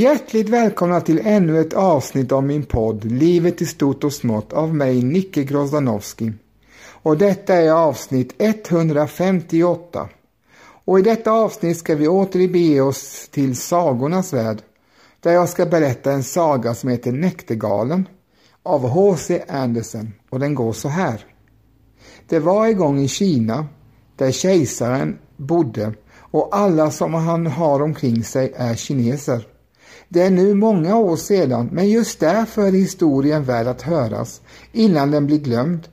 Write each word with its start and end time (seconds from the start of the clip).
Hjärtligt 0.00 0.48
välkomna 0.48 1.00
till 1.00 1.20
ännu 1.24 1.60
ett 1.60 1.74
avsnitt 1.74 2.32
av 2.32 2.44
min 2.44 2.64
podd 2.64 3.04
Livet 3.04 3.62
i 3.62 3.66
stort 3.66 4.04
och 4.04 4.12
smått 4.12 4.52
av 4.52 4.74
mig 4.74 5.02
Nicke 5.02 5.44
Grozdanowski. 5.44 6.32
Och 6.82 7.18
detta 7.18 7.54
är 7.54 7.70
avsnitt 7.70 8.34
158. 8.38 10.08
Och 10.84 10.98
i 10.98 11.02
detta 11.02 11.32
avsnitt 11.32 11.78
ska 11.78 11.94
vi 11.94 12.08
åter 12.08 12.48
bege 12.48 12.80
oss 12.80 13.28
till 13.28 13.56
sagornas 13.56 14.32
värld 14.32 14.58
där 15.20 15.32
jag 15.32 15.48
ska 15.48 15.66
berätta 15.66 16.12
en 16.12 16.24
saga 16.24 16.74
som 16.74 16.90
heter 16.90 17.12
Näktergalen 17.12 18.08
av 18.62 18.88
H.C. 18.88 19.42
Andersen 19.48 20.12
och 20.30 20.40
den 20.40 20.54
går 20.54 20.72
så 20.72 20.88
här. 20.88 21.26
Det 22.28 22.38
var 22.38 22.66
en 22.66 22.76
gång 22.76 23.00
i 23.00 23.08
Kina 23.08 23.66
där 24.16 24.30
kejsaren 24.30 25.18
bodde 25.36 25.94
och 26.16 26.56
alla 26.56 26.90
som 26.90 27.14
han 27.14 27.46
har 27.46 27.82
omkring 27.82 28.24
sig 28.24 28.52
är 28.56 28.74
kineser. 28.74 29.49
Det 30.12 30.22
är 30.22 30.30
nu 30.30 30.54
många 30.54 30.96
år 30.96 31.16
sedan, 31.16 31.68
men 31.72 31.88
just 31.88 32.20
därför 32.20 32.62
är 32.62 32.72
historien 32.72 33.44
värd 33.44 33.66
att 33.66 33.82
höras, 33.82 34.40
innan 34.72 35.10
den 35.10 35.26
blir 35.26 35.38
glömd. 35.38 35.88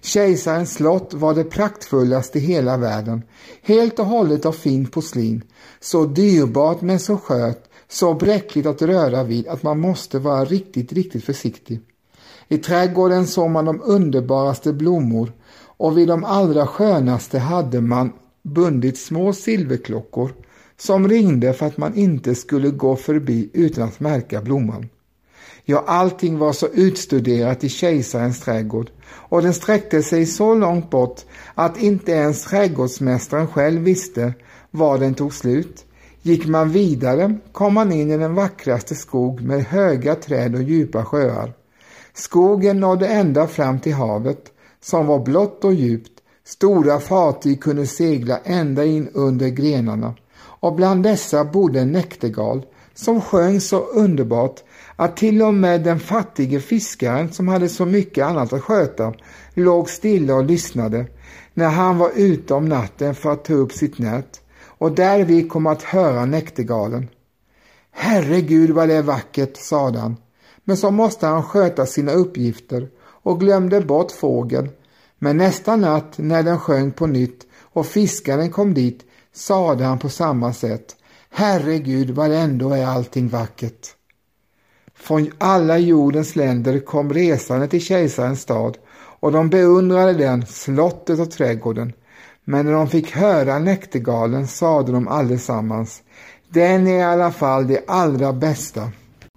Kejsarens 0.00 0.72
slott 0.72 1.14
var 1.14 1.34
det 1.34 1.44
praktfullaste 1.44 2.38
i 2.38 2.40
hela 2.40 2.76
världen, 2.76 3.22
helt 3.62 3.98
och 3.98 4.06
hållet 4.06 4.46
av 4.46 4.52
fint 4.52 4.92
porslin, 4.92 5.42
så 5.80 6.04
dyrbart 6.04 6.80
men 6.80 7.00
så 7.00 7.16
skört, 7.16 7.64
så 7.88 8.14
bräckligt 8.14 8.66
att 8.66 8.82
röra 8.82 9.24
vid 9.24 9.48
att 9.48 9.62
man 9.62 9.80
måste 9.80 10.18
vara 10.18 10.44
riktigt, 10.44 10.92
riktigt 10.92 11.24
försiktig. 11.24 11.80
I 12.48 12.58
trädgården 12.58 13.26
såg 13.26 13.50
man 13.50 13.64
de 13.64 13.80
underbaraste 13.84 14.72
blommor 14.72 15.32
och 15.62 15.98
vid 15.98 16.08
de 16.08 16.24
allra 16.24 16.66
skönaste 16.66 17.38
hade 17.38 17.80
man 17.80 18.12
bundit 18.42 18.98
små 18.98 19.32
silverklockor 19.32 20.32
som 20.80 21.08
ringde 21.08 21.52
för 21.52 21.66
att 21.66 21.76
man 21.76 21.94
inte 21.94 22.34
skulle 22.34 22.70
gå 22.70 22.96
förbi 22.96 23.50
utan 23.52 23.88
att 23.88 24.00
märka 24.00 24.40
blomman. 24.40 24.88
Ja, 25.64 25.84
allting 25.86 26.38
var 26.38 26.52
så 26.52 26.66
utstuderat 26.68 27.64
i 27.64 27.68
kejsarens 27.68 28.40
trädgård 28.40 28.90
och 29.06 29.42
den 29.42 29.54
sträckte 29.54 30.02
sig 30.02 30.26
så 30.26 30.54
långt 30.54 30.90
bort 30.90 31.20
att 31.54 31.82
inte 31.82 32.12
ens 32.12 32.44
trädgårdsmästaren 32.44 33.48
själv 33.48 33.82
visste 33.82 34.34
var 34.70 34.98
den 34.98 35.14
tog 35.14 35.34
slut. 35.34 35.84
Gick 36.22 36.46
man 36.46 36.70
vidare 36.70 37.38
kom 37.52 37.74
man 37.74 37.92
in 37.92 38.10
i 38.10 38.16
den 38.16 38.34
vackraste 38.34 38.94
skog 38.94 39.40
med 39.40 39.64
höga 39.64 40.14
träd 40.14 40.54
och 40.54 40.62
djupa 40.62 41.04
sjöar. 41.04 41.52
Skogen 42.14 42.80
nådde 42.80 43.08
ända 43.08 43.46
fram 43.46 43.80
till 43.80 43.94
havet 43.94 44.44
som 44.80 45.06
var 45.06 45.18
blått 45.18 45.64
och 45.64 45.74
djupt. 45.74 46.12
Stora 46.44 47.00
fartyg 47.00 47.62
kunde 47.62 47.86
segla 47.86 48.38
ända 48.44 48.84
in 48.84 49.08
under 49.14 49.48
grenarna 49.48 50.14
och 50.60 50.74
bland 50.74 51.02
dessa 51.02 51.44
bodde 51.44 51.80
en 51.80 51.92
näktergal 51.92 52.66
som 52.94 53.20
sjöng 53.20 53.60
så 53.60 53.78
underbart 53.78 54.60
att 54.96 55.16
till 55.16 55.42
och 55.42 55.54
med 55.54 55.82
den 55.82 56.00
fattige 56.00 56.60
fiskaren 56.60 57.32
som 57.32 57.48
hade 57.48 57.68
så 57.68 57.86
mycket 57.86 58.26
annat 58.26 58.52
att 58.52 58.62
sköta 58.62 59.14
låg 59.54 59.90
stilla 59.90 60.34
och 60.34 60.44
lyssnade 60.44 61.06
när 61.54 61.68
han 61.68 61.98
var 61.98 62.10
ute 62.14 62.54
om 62.54 62.68
natten 62.68 63.14
för 63.14 63.32
att 63.32 63.44
ta 63.44 63.54
upp 63.54 63.72
sitt 63.72 63.98
nät 63.98 64.40
och 64.62 64.92
därvid 64.92 65.50
kom 65.50 65.66
att 65.66 65.82
höra 65.82 66.24
näktergalen. 66.24 67.08
Herregud 67.90 68.70
vad 68.70 68.88
det 68.88 68.94
är 68.94 69.02
vackert, 69.02 69.56
sade 69.56 69.98
han, 69.98 70.16
men 70.64 70.76
så 70.76 70.90
måste 70.90 71.26
han 71.26 71.42
sköta 71.42 71.86
sina 71.86 72.12
uppgifter 72.12 72.88
och 73.00 73.40
glömde 73.40 73.80
bort 73.80 74.12
fågeln. 74.12 74.68
Men 75.18 75.36
nästa 75.36 75.76
natt 75.76 76.14
när 76.16 76.42
den 76.42 76.58
sjöng 76.58 76.92
på 76.92 77.06
nytt 77.06 77.46
och 77.60 77.86
fiskaren 77.86 78.50
kom 78.50 78.74
dit 78.74 79.04
sade 79.40 79.84
han 79.84 79.98
på 79.98 80.08
samma 80.08 80.52
sätt. 80.52 80.96
Herregud 81.30 82.10
vad 82.10 82.32
ändå 82.32 82.70
är 82.70 82.86
allting 82.86 83.28
vackert. 83.28 83.88
Från 84.94 85.30
alla 85.38 85.78
jordens 85.78 86.36
länder 86.36 86.78
kom 86.78 87.12
resande 87.12 87.68
till 87.68 87.80
kejsarens 87.80 88.40
stad 88.40 88.78
och 89.20 89.32
de 89.32 89.50
beundrade 89.50 90.12
den, 90.12 90.46
slottet 90.46 91.20
och 91.20 91.30
trädgården. 91.30 91.92
Men 92.44 92.66
när 92.66 92.72
de 92.72 92.88
fick 92.88 93.16
höra 93.16 93.58
näktergalen 93.58 94.46
sade 94.46 94.92
de 94.92 95.08
allesammans, 95.08 96.02
den 96.48 96.86
är 96.86 96.98
i 96.98 97.02
alla 97.02 97.32
fall 97.32 97.66
det 97.66 97.84
allra 97.86 98.32
bästa. 98.32 98.90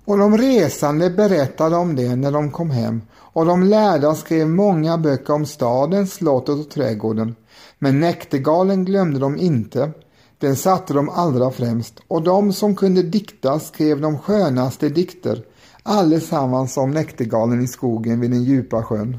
Och 0.05 0.17
de 0.17 0.37
resande 0.37 1.09
berättade 1.09 1.75
om 1.75 1.95
det 1.95 2.15
när 2.15 2.31
de 2.31 2.51
kom 2.51 2.69
hem 2.69 3.01
och 3.11 3.45
de 3.45 3.63
lärda 3.63 4.15
skrev 4.15 4.47
många 4.47 4.97
böcker 4.97 5.33
om 5.33 5.45
staden, 5.45 6.07
slottet 6.07 6.55
och 6.55 6.69
trädgården. 6.69 7.35
Men 7.79 7.99
näktergalen 7.99 8.85
glömde 8.85 9.19
de 9.19 9.37
inte. 9.37 9.91
Den 10.37 10.55
satte 10.55 10.93
de 10.93 11.09
allra 11.09 11.51
främst 11.51 11.99
och 12.07 12.23
de 12.23 12.53
som 12.53 12.75
kunde 12.75 13.03
dikta 13.03 13.59
skrev 13.59 14.01
de 14.01 14.19
skönaste 14.19 14.89
dikter, 14.89 15.43
allesammans 15.83 16.77
om 16.77 16.91
näktergalen 16.91 17.63
i 17.63 17.67
skogen 17.67 18.19
vid 18.19 18.31
den 18.31 18.43
djupa 18.43 18.83
sjön. 18.83 19.17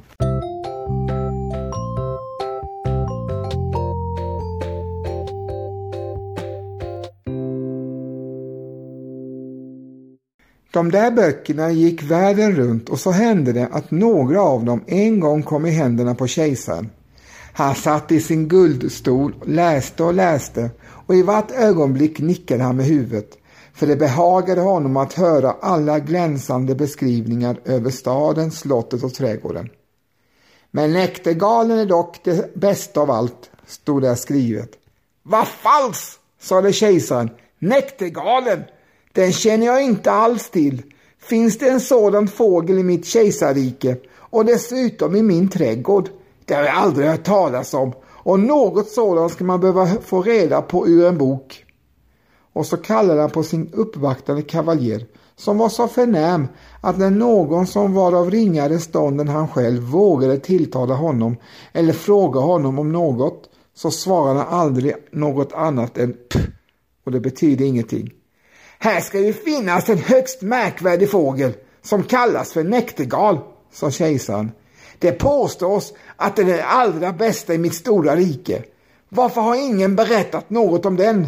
De 10.75 10.91
där 10.91 11.11
böckerna 11.11 11.71
gick 11.71 12.03
världen 12.03 12.53
runt 12.53 12.89
och 12.89 13.01
så 13.01 13.11
hände 13.11 13.53
det 13.53 13.69
att 13.73 13.91
några 13.91 14.43
av 14.43 14.65
dem 14.65 14.85
en 14.87 15.21
gång 15.21 15.43
kom 15.43 15.67
i 15.67 15.71
händerna 15.71 16.15
på 16.15 16.27
kejsaren. 16.27 16.91
Han 17.57 17.75
satt 17.75 18.13
i 18.13 18.21
sin 18.21 18.49
guldstol, 18.49 19.35
läste 19.47 20.03
och 20.03 20.15
läste 20.15 20.71
och 21.07 21.15
i 21.15 21.23
vart 21.23 21.51
ögonblick 21.51 22.19
nickade 22.19 22.63
han 22.63 22.77
med 22.77 22.87
huvudet, 22.87 23.39
för 23.75 23.87
det 23.87 23.97
behagade 23.97 24.61
honom 24.61 24.97
att 24.97 25.13
höra 25.13 25.57
alla 25.61 25.99
glänsande 25.99 26.75
beskrivningar 26.75 27.61
över 27.65 27.91
staden, 27.91 28.51
slottet 28.51 29.05
och 29.05 29.15
trädgården. 29.15 29.69
Men 30.71 30.93
näktergalen 30.93 31.79
är 31.79 31.87
dock 31.87 32.25
det 32.25 32.55
bästa 32.55 33.01
av 33.01 33.11
allt, 33.11 33.51
stod 33.67 34.03
där 34.03 34.15
skrivet. 34.15 34.71
Vad 35.23 35.49
falskt, 35.49 36.21
sade 36.41 36.73
kejsaren. 36.73 37.31
Näktergalen, 37.59 38.63
den 39.13 39.33
känner 39.33 39.67
jag 39.67 39.85
inte 39.85 40.11
alls 40.11 40.51
till. 40.51 40.83
Finns 41.19 41.59
det 41.59 41.69
en 41.69 41.81
sådan 41.81 42.29
fågel 42.29 42.79
i 42.79 42.83
mitt 42.83 43.07
kejsarrike 43.07 43.97
och 44.17 44.45
dessutom 44.45 45.17
i 45.17 45.23
min 45.23 45.49
trädgård? 45.49 46.09
Det 46.45 46.55
har 46.55 46.63
jag 46.63 46.75
aldrig 46.75 47.09
hört 47.09 47.25
talas 47.25 47.75
om 47.75 47.93
och 48.07 48.41
något 48.41 48.89
sådant 48.89 49.33
ska 49.33 49.45
man 49.45 49.61
behöva 49.61 49.87
få 49.87 50.23
reda 50.23 50.63
på 50.63 50.89
ur 50.89 51.07
en 51.07 51.19
bok. 51.19 51.65
Och 52.53 52.67
så 52.67 52.77
kallade 52.77 53.21
han 53.21 53.31
på 53.31 53.43
sin 53.43 53.71
uppvaktande 53.73 54.43
kavaljer 54.43 55.07
som 55.37 55.59
var 55.59 55.69
så 55.69 55.89
förnäm 55.89 56.49
att 56.81 56.99
när 56.99 57.11
någon 57.11 57.67
som 57.67 57.95
var 57.95 58.13
av 58.13 58.31
ringare 58.31 58.79
stånd 58.79 59.21
än 59.21 59.29
han 59.29 59.49
själv 59.49 59.83
vågade 59.83 60.39
tilltala 60.39 60.95
honom 60.95 61.37
eller 61.73 61.93
fråga 61.93 62.41
honom 62.41 62.79
om 62.79 62.93
något 62.93 63.51
så 63.75 63.91
svarade 63.91 64.41
han 64.41 64.61
aldrig 64.61 64.95
något 65.13 65.53
annat 65.53 65.99
än 65.99 66.13
P 66.13 66.39
och 67.05 67.13
det 67.13 67.21
betyder 67.21 67.65
ingenting. 67.65 68.11
Här 68.79 69.01
ska 69.01 69.21
ju 69.21 69.33
finnas 69.33 69.89
en 69.89 69.99
högst 69.99 70.43
märkvärdig 70.43 71.11
fågel 71.11 71.53
som 71.83 72.03
kallas 72.03 72.53
för 72.53 72.65
näktergal, 72.65 73.39
sa 73.73 73.91
kejsaren. 73.91 74.51
Det 75.05 75.13
påstås 75.13 75.93
att 76.17 76.37
den 76.37 76.49
är 76.49 76.57
det 76.57 76.65
allra 76.65 77.13
bästa 77.13 77.55
i 77.55 77.59
mitt 77.59 77.75
stora 77.75 78.17
rike. 78.17 78.63
Varför 79.09 79.41
har 79.41 79.55
ingen 79.55 79.97
berättat 79.97 80.51
något 80.51 80.87
om 80.87 80.97
den? 80.97 81.27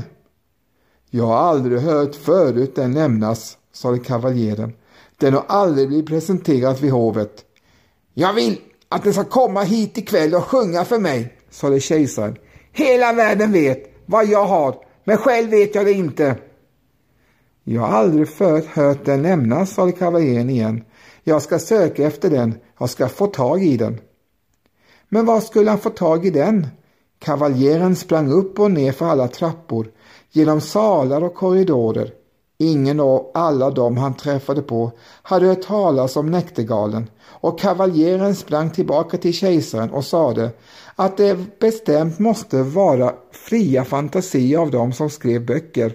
Jag 1.10 1.26
har 1.26 1.36
aldrig 1.36 1.80
hört 1.80 2.14
förut 2.14 2.74
den 2.74 2.90
nämnas, 2.90 3.58
sade 3.72 3.98
kavaljeren. 3.98 4.72
Den 5.16 5.34
har 5.34 5.44
aldrig 5.48 5.88
blivit 5.88 6.06
presenterad 6.06 6.80
vid 6.80 6.90
hovet. 6.90 7.44
Jag 8.14 8.32
vill 8.32 8.58
att 8.88 9.04
den 9.04 9.12
ska 9.12 9.24
komma 9.24 9.62
hit 9.62 9.98
ikväll 9.98 10.34
och 10.34 10.44
sjunga 10.44 10.84
för 10.84 10.98
mig, 10.98 11.38
sade 11.50 11.80
kejsaren. 11.80 12.36
Hela 12.72 13.12
världen 13.12 13.52
vet 13.52 14.02
vad 14.06 14.26
jag 14.26 14.44
har, 14.44 14.76
men 15.04 15.16
själv 15.16 15.50
vet 15.50 15.74
jag 15.74 15.86
det 15.86 15.92
inte. 15.92 16.36
Jag 17.64 17.80
har 17.80 17.88
aldrig 17.88 18.28
förut 18.28 18.66
hört 18.66 19.04
den 19.04 19.22
nämnas, 19.22 19.74
sade 19.74 19.92
kavaljeren 19.92 20.50
igen. 20.50 20.84
Jag 21.28 21.42
ska 21.42 21.58
söka 21.58 22.06
efter 22.06 22.30
den, 22.30 22.54
jag 22.78 22.90
ska 22.90 23.08
få 23.08 23.26
tag 23.26 23.64
i 23.64 23.76
den. 23.76 24.00
Men 25.08 25.26
var 25.26 25.40
skulle 25.40 25.70
han 25.70 25.78
få 25.78 25.90
tag 25.90 26.26
i 26.26 26.30
den? 26.30 26.66
Kavaljeren 27.18 27.96
sprang 27.96 28.32
upp 28.32 28.58
och 28.58 28.70
ner 28.70 28.92
för 28.92 29.06
alla 29.06 29.28
trappor, 29.28 29.90
genom 30.30 30.60
salar 30.60 31.24
och 31.24 31.34
korridorer. 31.34 32.12
Ingen 32.58 33.00
av 33.00 33.30
alla 33.34 33.70
dem 33.70 33.96
han 33.96 34.14
träffade 34.14 34.62
på 34.62 34.92
hade 35.22 35.46
hört 35.46 35.62
talas 35.62 36.16
om 36.16 36.30
näktergalen 36.30 37.10
och 37.24 37.60
kavaljeren 37.60 38.34
sprang 38.34 38.70
tillbaka 38.70 39.16
till 39.16 39.34
kejsaren 39.34 39.90
och 39.90 40.04
sade 40.04 40.50
att 40.96 41.16
det 41.16 41.58
bestämt 41.58 42.18
måste 42.18 42.62
vara 42.62 43.14
fria 43.32 43.84
fantasier 43.84 44.58
av 44.58 44.70
dem 44.70 44.92
som 44.92 45.10
skrev 45.10 45.46
böcker. 45.46 45.92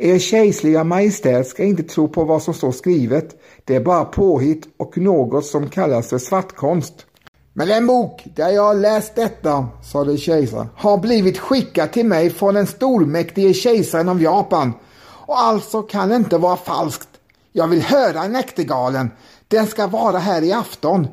Er 0.00 0.18
kejserliga 0.18 0.84
majestät 0.84 1.46
ska 1.46 1.64
inte 1.64 1.82
tro 1.82 2.08
på 2.08 2.24
vad 2.24 2.42
som 2.42 2.54
står 2.54 2.72
skrivet. 2.72 3.36
Det 3.68 3.76
är 3.76 3.80
bara 3.80 4.04
påhitt 4.04 4.68
och 4.76 4.98
något 4.98 5.46
som 5.46 5.68
kallas 5.70 6.08
för 6.08 6.18
svartkonst. 6.18 7.06
Men 7.52 7.70
en 7.70 7.86
bok 7.86 8.22
där 8.36 8.48
jag 8.48 8.76
läst 8.76 9.14
detta, 9.14 9.68
sade 9.92 10.16
kejsaren, 10.16 10.68
har 10.76 10.98
blivit 10.98 11.38
skickad 11.38 11.92
till 11.92 12.06
mig 12.06 12.30
från 12.30 12.54
den 12.54 12.66
stormäktige 12.66 13.54
kejsaren 13.54 14.08
av 14.08 14.22
Japan 14.22 14.72
och 15.00 15.40
alltså 15.40 15.82
kan 15.82 16.08
det 16.08 16.16
inte 16.16 16.38
vara 16.38 16.56
falskt. 16.56 17.08
Jag 17.52 17.68
vill 17.68 17.82
höra 17.82 18.28
näktergalen. 18.28 19.10
Den 19.48 19.66
ska 19.66 19.86
vara 19.86 20.18
här 20.18 20.42
i 20.42 20.52
afton. 20.52 21.06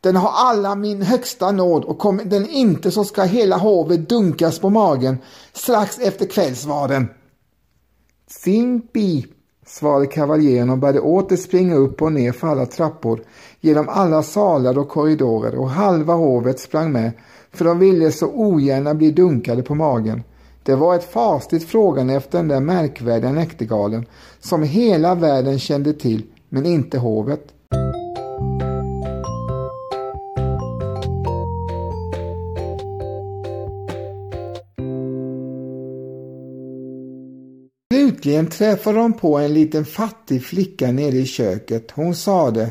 Den 0.00 0.16
har 0.16 0.30
alla 0.34 0.74
min 0.74 1.02
högsta 1.02 1.50
nåd 1.50 1.84
och 1.84 1.98
kommer 1.98 2.24
den 2.24 2.48
inte 2.48 2.90
så 2.90 3.04
ska 3.04 3.22
hela 3.22 3.56
hovet 3.56 4.08
dunkas 4.08 4.58
på 4.58 4.70
magen 4.70 5.18
strax 5.52 5.98
efter 5.98 6.26
kvällsvaren. 6.26 7.08
Simpi, 8.30 9.26
svarade 9.72 10.06
kavaljeren 10.06 10.70
och 10.70 10.78
började 10.78 11.00
åter 11.00 11.36
springa 11.36 11.74
upp 11.74 12.02
och 12.02 12.12
ner 12.12 12.32
för 12.32 12.48
alla 12.48 12.66
trappor, 12.66 13.20
genom 13.60 13.88
alla 13.88 14.22
salar 14.22 14.78
och 14.78 14.88
korridorer 14.88 15.58
och 15.58 15.70
halva 15.70 16.14
hovet 16.14 16.60
sprang 16.60 16.92
med, 16.92 17.12
för 17.52 17.64
de 17.64 17.78
ville 17.78 18.12
så 18.12 18.26
ogärna 18.26 18.94
bli 18.94 19.10
dunkade 19.10 19.62
på 19.62 19.74
magen. 19.74 20.22
Det 20.62 20.74
var 20.74 20.94
ett 20.94 21.12
fasligt 21.12 21.68
frågande 21.68 22.14
efter 22.14 22.38
den 22.38 22.48
där 22.48 22.60
märkvärdiga 22.60 23.32
näktergalen 23.32 24.06
som 24.40 24.62
hela 24.62 25.14
världen 25.14 25.58
kände 25.58 25.92
till, 25.92 26.22
men 26.48 26.66
inte 26.66 26.98
hovet. 26.98 27.46
Slutligen 38.22 38.46
träffade 38.46 38.98
de 38.98 39.12
på 39.12 39.38
en 39.38 39.54
liten 39.54 39.84
fattig 39.84 40.44
flicka 40.44 40.92
nere 40.92 41.16
i 41.16 41.26
köket. 41.26 41.90
Hon 41.90 42.14
sade 42.14 42.70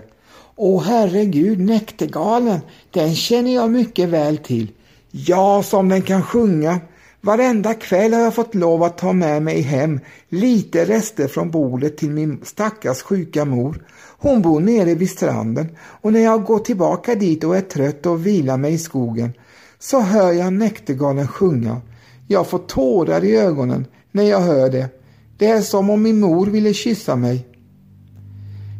Åh 0.55 0.83
herregud, 0.83 1.59
näktergalen, 1.59 2.59
den 2.91 3.15
känner 3.15 3.55
jag 3.55 3.71
mycket 3.71 4.09
väl 4.09 4.37
till. 4.37 4.71
Ja, 5.11 5.63
som 5.63 5.89
den 5.89 6.01
kan 6.01 6.23
sjunga. 6.23 6.79
Varenda 7.21 7.73
kväll 7.73 8.13
har 8.13 8.21
jag 8.21 8.35
fått 8.35 8.55
lov 8.55 8.83
att 8.83 8.97
ta 8.97 9.13
med 9.13 9.43
mig 9.43 9.61
hem 9.61 9.99
lite 10.29 10.85
rester 10.85 11.27
från 11.27 11.51
bordet 11.51 11.97
till 11.97 12.09
min 12.09 12.39
stackars 12.43 13.01
sjuka 13.01 13.45
mor. 13.45 13.85
Hon 14.17 14.41
bor 14.41 14.59
nere 14.59 14.95
vid 14.95 15.09
stranden 15.09 15.77
och 16.01 16.13
när 16.13 16.23
jag 16.23 16.43
går 16.43 16.59
tillbaka 16.59 17.15
dit 17.15 17.43
och 17.43 17.57
är 17.57 17.61
trött 17.61 18.05
och 18.05 18.25
vilar 18.25 18.57
mig 18.57 18.73
i 18.73 18.77
skogen 18.77 19.33
så 19.79 19.99
hör 19.99 20.31
jag 20.31 20.53
näktergalen 20.53 21.27
sjunga. 21.27 21.81
Jag 22.27 22.47
får 22.47 22.59
tårar 22.59 23.23
i 23.23 23.37
ögonen 23.37 23.85
när 24.11 24.23
jag 24.23 24.39
hör 24.39 24.69
det. 24.69 25.00
Det 25.41 25.47
är 25.47 25.61
som 25.61 25.89
om 25.89 26.01
min 26.01 26.19
mor 26.19 26.45
ville 26.45 26.73
kyssa 26.73 27.15
mig. 27.15 27.47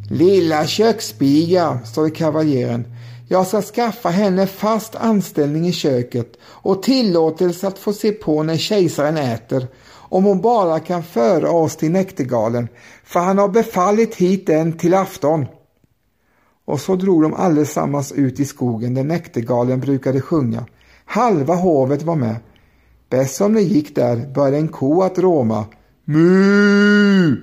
Lilla 0.10 0.68
köksspiga, 0.68 1.80
sade 1.86 2.10
kavaljeren. 2.10 2.86
Jag 3.30 3.48
ska 3.48 3.62
skaffa 3.62 4.10
henne 4.10 4.48
fast 4.48 4.96
anställning 4.96 5.68
i 5.68 5.72
köket 5.72 6.38
och 6.44 6.84
tillåtelse 6.84 7.68
att 7.68 7.80
få 7.80 7.94
se 7.94 8.12
på 8.12 8.44
när 8.44 8.58
kejsaren 8.58 9.18
äter 9.18 9.68
om 9.88 10.24
hon 10.24 10.42
bara 10.42 10.80
kan 10.80 11.04
föra 11.04 11.52
oss 11.52 11.75
till 11.75 11.92
näktergalen, 11.92 12.68
för 13.04 13.19
han 13.19 13.38
har 13.38 13.50
befallit 13.50 14.16
hit 14.16 14.48
den 14.48 14.78
till 14.78 14.94
afton. 14.94 15.46
Och 16.66 16.80
så 16.80 16.96
drog 16.96 17.22
de 17.22 17.34
allesammans 17.34 18.12
ut 18.12 18.40
i 18.40 18.46
skogen 18.46 18.94
där 18.94 19.04
näktergalen 19.04 19.80
brukade 19.80 20.22
sjunga. 20.22 20.66
Halva 21.06 21.56
hovet 21.56 22.04
var 22.04 22.16
med. 22.16 22.36
Bäst 23.10 23.36
som 23.36 23.54
det 23.54 23.62
gick 23.62 23.96
där 23.96 24.34
började 24.34 24.58
en 24.58 24.68
ko 24.68 25.02
att 25.02 25.19
råma. 25.19 25.66
Mu! 26.12 27.38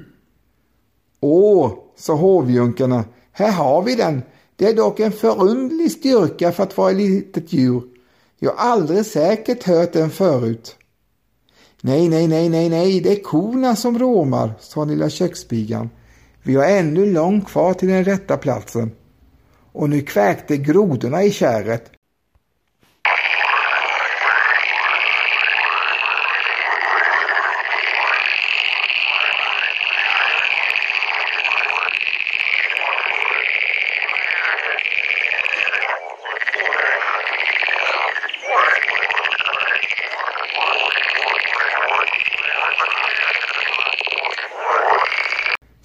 Åh, 1.21 1.73
sa 1.97 2.15
hovjunkarna, 2.15 3.05
här 3.33 3.53
har 3.53 3.83
vi 3.83 3.95
den. 3.95 4.23
Det 4.57 4.67
är 4.67 4.75
dock 4.75 5.01
en 5.01 5.13
förundlig 5.13 5.93
styrka 5.93 6.53
för 6.53 6.63
att 6.63 6.77
vara 6.77 6.91
ett 6.91 6.97
litet 6.97 7.53
djur. 7.53 7.83
Jag 8.39 8.51
har 8.51 8.71
aldrig 8.71 9.07
säkert 9.07 9.65
hört 9.65 9.93
den 9.93 10.11
förut. 10.11 10.77
Nej, 11.81 12.09
nej, 12.09 12.29
nej, 12.29 12.49
nej, 12.49 12.69
nej, 12.69 13.01
det 13.01 13.13
är 13.13 13.23
korna 13.23 13.77
som 13.77 13.99
råmar, 13.99 14.53
sa 14.61 14.85
lilla 14.85 15.11
köksspigan. 15.11 15.91
Vi 16.43 16.55
har 16.55 16.65
ännu 16.65 17.13
långt 17.13 17.47
kvar 17.47 17.75
till 17.75 17.89
den 17.89 18.05
rätta 18.05 18.37
platsen. 18.37 18.91
Och 19.73 19.91
nu 19.91 20.01
kväkte 20.01 20.57
grodorna 20.57 21.23
i 21.23 21.31
kärret. 21.31 21.93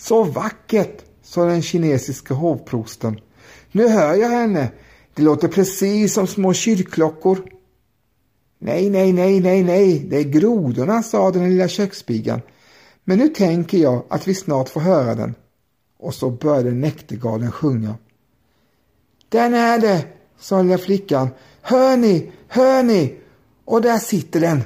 Så 0.03 0.22
vackert, 0.33 1.03
sa 1.21 1.45
den 1.45 1.61
kinesiska 1.61 2.33
hovprosten. 2.33 3.19
Nu 3.71 3.87
hör 3.87 4.15
jag 4.15 4.29
henne. 4.29 4.71
Det 5.13 5.23
låter 5.23 5.47
precis 5.47 6.13
som 6.13 6.27
små 6.27 6.53
kyrkklockor. 6.53 7.49
Nej, 8.59 8.89
nej, 8.89 9.13
nej, 9.13 9.39
nej, 9.39 9.63
nej, 9.63 9.99
det 9.99 10.17
är 10.17 10.23
grodorna, 10.23 11.03
sa 11.03 11.31
den 11.31 11.49
lilla 11.49 11.67
köksspigan. 11.67 12.41
Men 13.03 13.17
nu 13.17 13.27
tänker 13.27 13.77
jag 13.77 14.03
att 14.09 14.27
vi 14.27 14.35
snart 14.35 14.69
får 14.69 14.81
höra 14.81 15.15
den. 15.15 15.35
Och 15.99 16.13
så 16.13 16.29
började 16.29 16.71
näktergalen 16.71 17.51
sjunga. 17.51 17.95
Den 19.29 19.53
är 19.53 19.79
det, 19.79 20.05
sa 20.39 20.61
lilla 20.61 20.77
flickan. 20.77 21.29
Hör 21.61 21.97
ni, 21.97 22.31
hör 22.47 22.83
ni? 22.83 23.15
Och 23.65 23.81
där 23.81 23.97
sitter 23.97 24.39
den. 24.39 24.63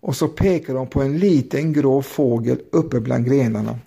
Och 0.00 0.16
så 0.16 0.28
pekade 0.28 0.78
de 0.78 0.86
på 0.86 1.02
en 1.02 1.18
liten 1.18 1.72
grå 1.72 2.02
fågel 2.02 2.60
uppe 2.72 3.00
bland 3.00 3.26
grenarna. 3.26 3.78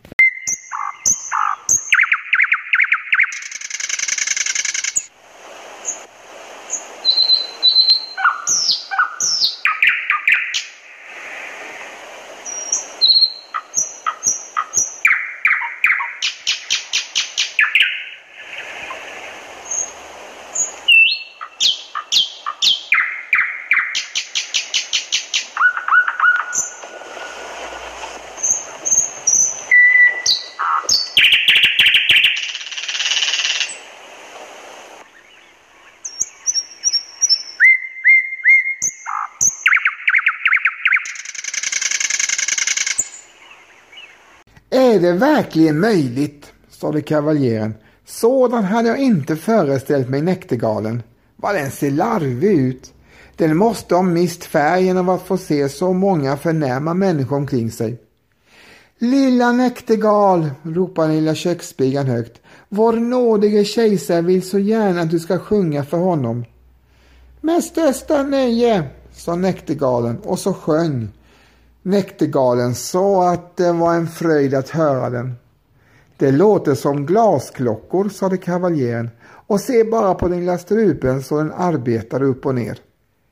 Är 44.97 45.01
det 45.01 45.13
verkligen 45.13 45.79
möjligt? 45.79 46.53
sade 46.69 47.01
kavaljeren. 47.01 47.73
Sådan 48.05 48.63
hade 48.63 48.87
jag 48.87 48.97
inte 48.97 49.35
föreställt 49.35 50.09
mig 50.09 50.21
näktergalen. 50.21 51.03
Vad 51.35 51.55
den 51.55 51.71
ser 51.71 51.91
larvig 51.91 52.51
ut. 52.51 52.93
Den 53.35 53.57
måste 53.57 53.95
ha 53.95 54.01
mist 54.01 54.43
färgen 54.43 54.97
av 54.97 55.09
att 55.09 55.27
få 55.27 55.37
se 55.37 55.69
så 55.69 55.93
många 55.93 56.37
förnäma 56.37 56.93
människor 56.93 57.35
omkring 57.37 57.71
sig. 57.71 57.97
Lilla 58.97 59.51
näktergal, 59.51 60.49
ropade 60.63 61.13
lilla 61.13 61.35
köksspigan 61.35 62.07
högt. 62.07 62.41
Vår 62.69 62.93
nådige 62.93 63.65
kejsare 63.65 64.21
vill 64.21 64.49
så 64.49 64.59
gärna 64.59 65.01
att 65.01 65.11
du 65.11 65.19
ska 65.19 65.39
sjunga 65.39 65.83
för 65.83 65.97
honom. 65.97 66.45
Med 67.41 67.63
största 67.63 68.23
nöje, 68.23 68.83
sa 69.13 69.35
näktergalen 69.35 70.17
och 70.23 70.39
så 70.39 70.53
sjöng 70.53 71.09
näktergalen 71.87 72.75
så 72.75 73.21
att 73.21 73.57
det 73.57 73.71
var 73.71 73.95
en 73.95 74.07
fröjd 74.07 74.53
att 74.53 74.69
höra 74.69 75.09
den. 75.09 75.35
Det 76.17 76.31
låter 76.31 76.75
som 76.75 77.05
glasklockor, 77.05 78.09
sade 78.09 78.37
kavaljeren 78.37 79.09
och 79.23 79.61
se 79.61 79.83
bara 79.83 80.13
på 80.13 80.27
den 80.27 80.39
lilla 80.39 80.57
strupen 80.57 81.23
så 81.23 81.37
den 81.37 81.53
arbetar 81.53 82.23
upp 82.23 82.45
och 82.45 82.55
ner. 82.55 82.79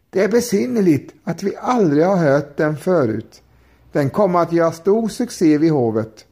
Det 0.09 0.23
är 0.23 0.27
besynnerligt 0.27 1.13
att 1.23 1.43
vi 1.43 1.55
aldrig 1.61 2.05
har 2.05 2.15
hört 2.15 2.57
den 2.57 2.77
förut. 2.77 3.41
Den 3.91 4.09
kommer 4.09 4.39
att 4.39 4.53
göra 4.53 4.71
stor 4.71 5.07
succé 5.07 5.57
vid 5.57 5.71
hovet. 5.71 6.25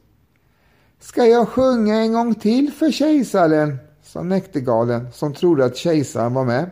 Ska 1.00 1.26
jag 1.26 1.48
sjunga 1.48 1.96
en 1.96 2.12
gång 2.12 2.34
till 2.34 2.72
för 2.72 2.90
kejsaren? 2.90 3.78
sa 4.02 4.22
näktergalen 4.22 5.12
som 5.12 5.34
trodde 5.34 5.64
att 5.64 5.76
kejsaren 5.76 6.34
var 6.34 6.44
med. 6.44 6.70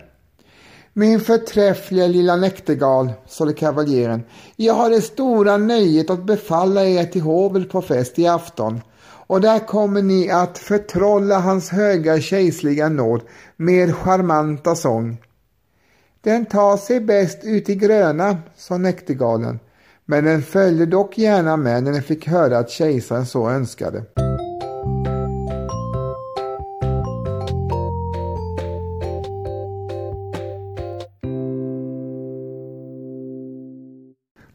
Min 0.95 1.21
förträffliga 1.21 2.07
lilla 2.07 2.37
näktergal, 2.37 3.13
sade 3.27 3.53
kavaljeren, 3.53 4.23
jag 4.57 4.75
har 4.75 4.91
det 4.91 5.01
stora 5.01 5.57
nöjet 5.57 6.11
att 6.11 6.27
befalla 6.27 6.85
er 6.85 7.05
till 7.05 7.23
hovet 7.23 7.71
på 7.71 7.83
fest 7.83 8.19
i 8.19 8.27
afton 8.27 8.81
och 9.27 9.41
där 9.41 9.59
kommer 9.59 10.03
ni 10.03 10.31
att 10.31 10.59
förtrolla 10.59 11.39
hans 11.39 11.71
höga 11.71 12.21
kejserliga 12.21 12.89
nåd 12.89 13.23
med 13.57 13.95
charmanta 13.95 14.75
sång. 14.75 15.17
Den 16.21 16.47
tar 16.47 16.77
sig 16.77 17.01
bäst 17.01 17.39
ut 17.43 17.69
i 17.69 17.75
gröna, 17.75 18.39
sa 18.57 18.79
näktergalen. 18.79 19.59
men 20.05 20.25
den 20.25 20.43
följde 20.43 20.87
dock 20.87 21.19
gärna 21.19 21.57
med 21.57 21.83
när 21.83 21.93
den 21.93 22.03
fick 22.03 22.29
höra 22.29 22.59
att 22.59 22.71
kejsaren 22.71 23.27
så 23.27 23.51
önskade. 23.51 24.05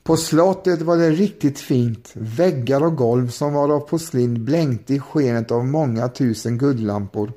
På 0.08 0.18
slottet 0.18 0.82
var 0.82 0.98
det 0.98 1.12
riktigt 1.12 1.60
fint. 1.60 2.12
Väggar 2.14 2.84
och 2.84 2.96
golv 2.96 3.30
som 3.30 3.54
var 3.54 3.70
av 3.70 3.80
porslin 3.80 4.46
blänkte 4.46 4.94
i 4.94 5.00
skenet 5.00 5.52
av 5.52 5.66
många 5.66 6.08
tusen 6.08 6.58
guldlampor. 6.58 7.32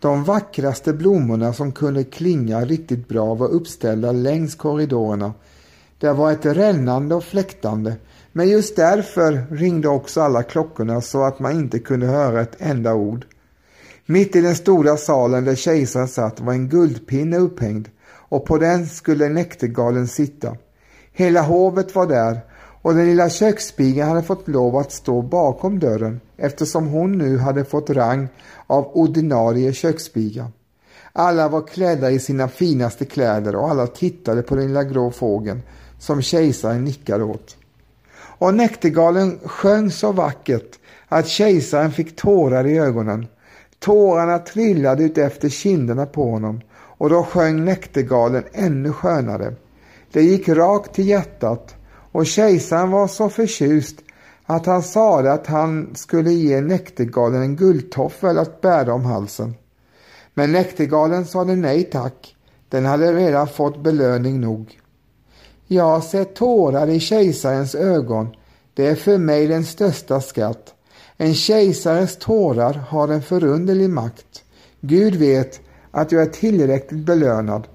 De 0.00 0.24
vackraste 0.24 0.92
blommorna 0.92 1.52
som 1.52 1.72
kunde 1.72 2.04
klinga 2.04 2.64
riktigt 2.64 3.08
bra 3.08 3.34
var 3.34 3.48
uppställda 3.48 4.12
längs 4.12 4.54
korridorerna. 4.54 5.34
Det 5.98 6.12
var 6.12 6.32
ett 6.32 6.46
rännande 6.46 7.14
och 7.14 7.24
fläktande, 7.24 7.96
men 8.32 8.48
just 8.48 8.76
därför 8.76 9.46
ringde 9.50 9.88
också 9.88 10.20
alla 10.20 10.42
klockorna 10.42 11.00
så 11.00 11.24
att 11.24 11.40
man 11.40 11.52
inte 11.52 11.78
kunde 11.78 12.06
höra 12.06 12.40
ett 12.40 12.56
enda 12.58 12.94
ord. 12.94 13.26
Mitt 14.06 14.36
i 14.36 14.40
den 14.40 14.56
stora 14.56 14.96
salen 14.96 15.44
där 15.44 15.54
kejsaren 15.54 16.08
satt 16.08 16.40
var 16.40 16.52
en 16.52 16.68
guldpinne 16.68 17.38
upphängd 17.38 17.88
och 18.08 18.46
på 18.46 18.58
den 18.58 18.86
skulle 18.86 19.28
näktergalen 19.28 20.08
sitta. 20.08 20.56
Hela 21.18 21.42
hovet 21.42 21.94
var 21.94 22.06
där 22.06 22.40
och 22.82 22.94
den 22.94 23.06
lilla 23.06 23.30
kökspigan 23.30 24.08
hade 24.08 24.22
fått 24.22 24.48
lov 24.48 24.76
att 24.76 24.92
stå 24.92 25.22
bakom 25.22 25.78
dörren 25.78 26.20
eftersom 26.36 26.86
hon 26.86 27.18
nu 27.18 27.38
hade 27.38 27.64
fått 27.64 27.90
rang 27.90 28.28
av 28.66 28.90
ordinarie 28.96 29.72
kökspiga. 29.72 30.50
Alla 31.12 31.48
var 31.48 31.66
klädda 31.66 32.10
i 32.10 32.18
sina 32.18 32.48
finaste 32.48 33.04
kläder 33.04 33.56
och 33.56 33.70
alla 33.70 33.86
tittade 33.86 34.42
på 34.42 34.54
den 34.54 34.66
lilla 34.66 34.84
grå 34.84 35.10
fågeln 35.10 35.62
som 35.98 36.22
kejsaren 36.22 36.84
nickade 36.84 37.24
åt. 37.24 37.56
Och 38.16 38.54
näktergalen 38.54 39.38
sjöng 39.44 39.90
så 39.90 40.12
vackert 40.12 40.78
att 41.08 41.26
kejsaren 41.26 41.92
fick 41.92 42.16
tårar 42.16 42.66
i 42.66 42.78
ögonen. 42.78 43.26
Tårarna 43.78 44.38
trillade 44.38 45.04
ut 45.04 45.18
efter 45.18 45.48
kinderna 45.48 46.06
på 46.06 46.30
honom 46.30 46.60
och 46.72 47.10
då 47.10 47.22
sjöng 47.22 47.64
näktergalen 47.64 48.44
ännu 48.52 48.92
skönare. 48.92 49.54
Det 50.12 50.22
gick 50.22 50.48
rakt 50.48 50.94
till 50.94 51.08
hjärtat 51.08 51.74
och 52.12 52.26
kejsaren 52.26 52.90
var 52.90 53.08
så 53.08 53.28
förtjust 53.28 53.96
att 54.46 54.66
han 54.66 54.82
sade 54.82 55.32
att 55.32 55.46
han 55.46 55.90
skulle 55.94 56.32
ge 56.32 56.60
näktergalen 56.60 57.42
en 57.42 57.56
guldtoffel 57.56 58.38
att 58.38 58.60
bära 58.60 58.94
om 58.94 59.04
halsen. 59.04 59.54
Men 60.34 60.52
näktergalen 60.52 61.26
sade 61.26 61.56
nej 61.56 61.84
tack. 61.84 62.36
Den 62.68 62.84
hade 62.84 63.12
redan 63.12 63.48
fått 63.48 63.82
belöning 63.82 64.40
nog. 64.40 64.80
Jag 65.66 65.84
har 65.84 66.00
sett 66.00 66.34
tårar 66.34 66.88
i 66.88 67.00
kejsarens 67.00 67.74
ögon. 67.74 68.28
Det 68.74 68.86
är 68.86 68.94
för 68.94 69.18
mig 69.18 69.46
den 69.46 69.64
största 69.64 70.20
skatt. 70.20 70.74
En 71.16 71.34
kejsares 71.34 72.18
tårar 72.18 72.72
har 72.72 73.08
en 73.08 73.22
förunderlig 73.22 73.90
makt. 73.90 74.44
Gud 74.80 75.14
vet 75.14 75.60
att 75.90 76.12
jag 76.12 76.22
är 76.22 76.26
tillräckligt 76.26 77.06
belönad. 77.06 77.68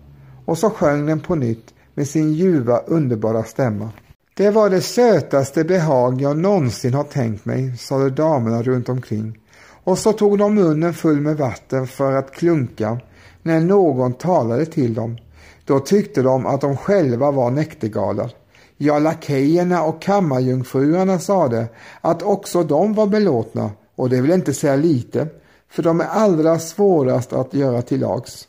Och 0.46 0.58
så 0.58 0.70
sjöng 0.70 1.06
den 1.06 1.20
på 1.20 1.36
nytt 1.36 1.74
med 1.94 2.08
sin 2.08 2.34
ljuva 2.34 2.78
underbara 2.78 3.44
stämma. 3.44 3.90
Det 4.34 4.50
var 4.50 4.70
det 4.70 4.82
sötaste 4.82 5.64
behag 5.64 6.22
jag 6.22 6.38
någonsin 6.38 6.94
har 6.94 7.04
tänkt 7.04 7.46
mig, 7.46 7.78
sade 7.78 8.10
damerna 8.10 8.64
runt 8.64 8.90
omkring. 8.90 9.40
Och 9.84 9.98
så 9.98 10.14
tog 10.14 10.38
de 10.38 10.56
munnen 10.56 10.94
full 10.94 11.22
med 11.22 11.38
vatten 11.38 11.88
för 11.88 12.12
att 12.12 12.32
klunka 12.32 13.00
när 13.42 13.60
någon 13.60 14.14
talade 14.14 14.66
till 14.66 14.94
dem. 14.94 15.18
Då 15.66 15.80
tyckte 15.80 16.22
de 16.22 16.46
att 16.46 16.62
de 16.62 16.78
själva 16.78 17.32
var 17.32 17.52
näktergalar. 17.52 18.32
Ja, 18.78 19.00
lakejerna 19.00 19.84
och 19.84 20.02
kammarjungfruarna 20.02 21.20
sade 21.20 21.68
att 22.02 22.24
också 22.24 22.64
de 22.64 22.94
var 22.94 23.08
belåtna 23.08 23.72
och 23.96 24.10
det 24.10 24.22
vill 24.22 24.32
inte 24.32 24.54
säga 24.54 24.76
lite, 24.76 25.28
för 25.70 25.84
de 25.84 26.02
är 26.02 26.06
allra 26.06 26.60
svårast 26.60 27.34
att 27.34 27.54
göra 27.54 27.82
till 27.82 28.00
lags. 28.00 28.48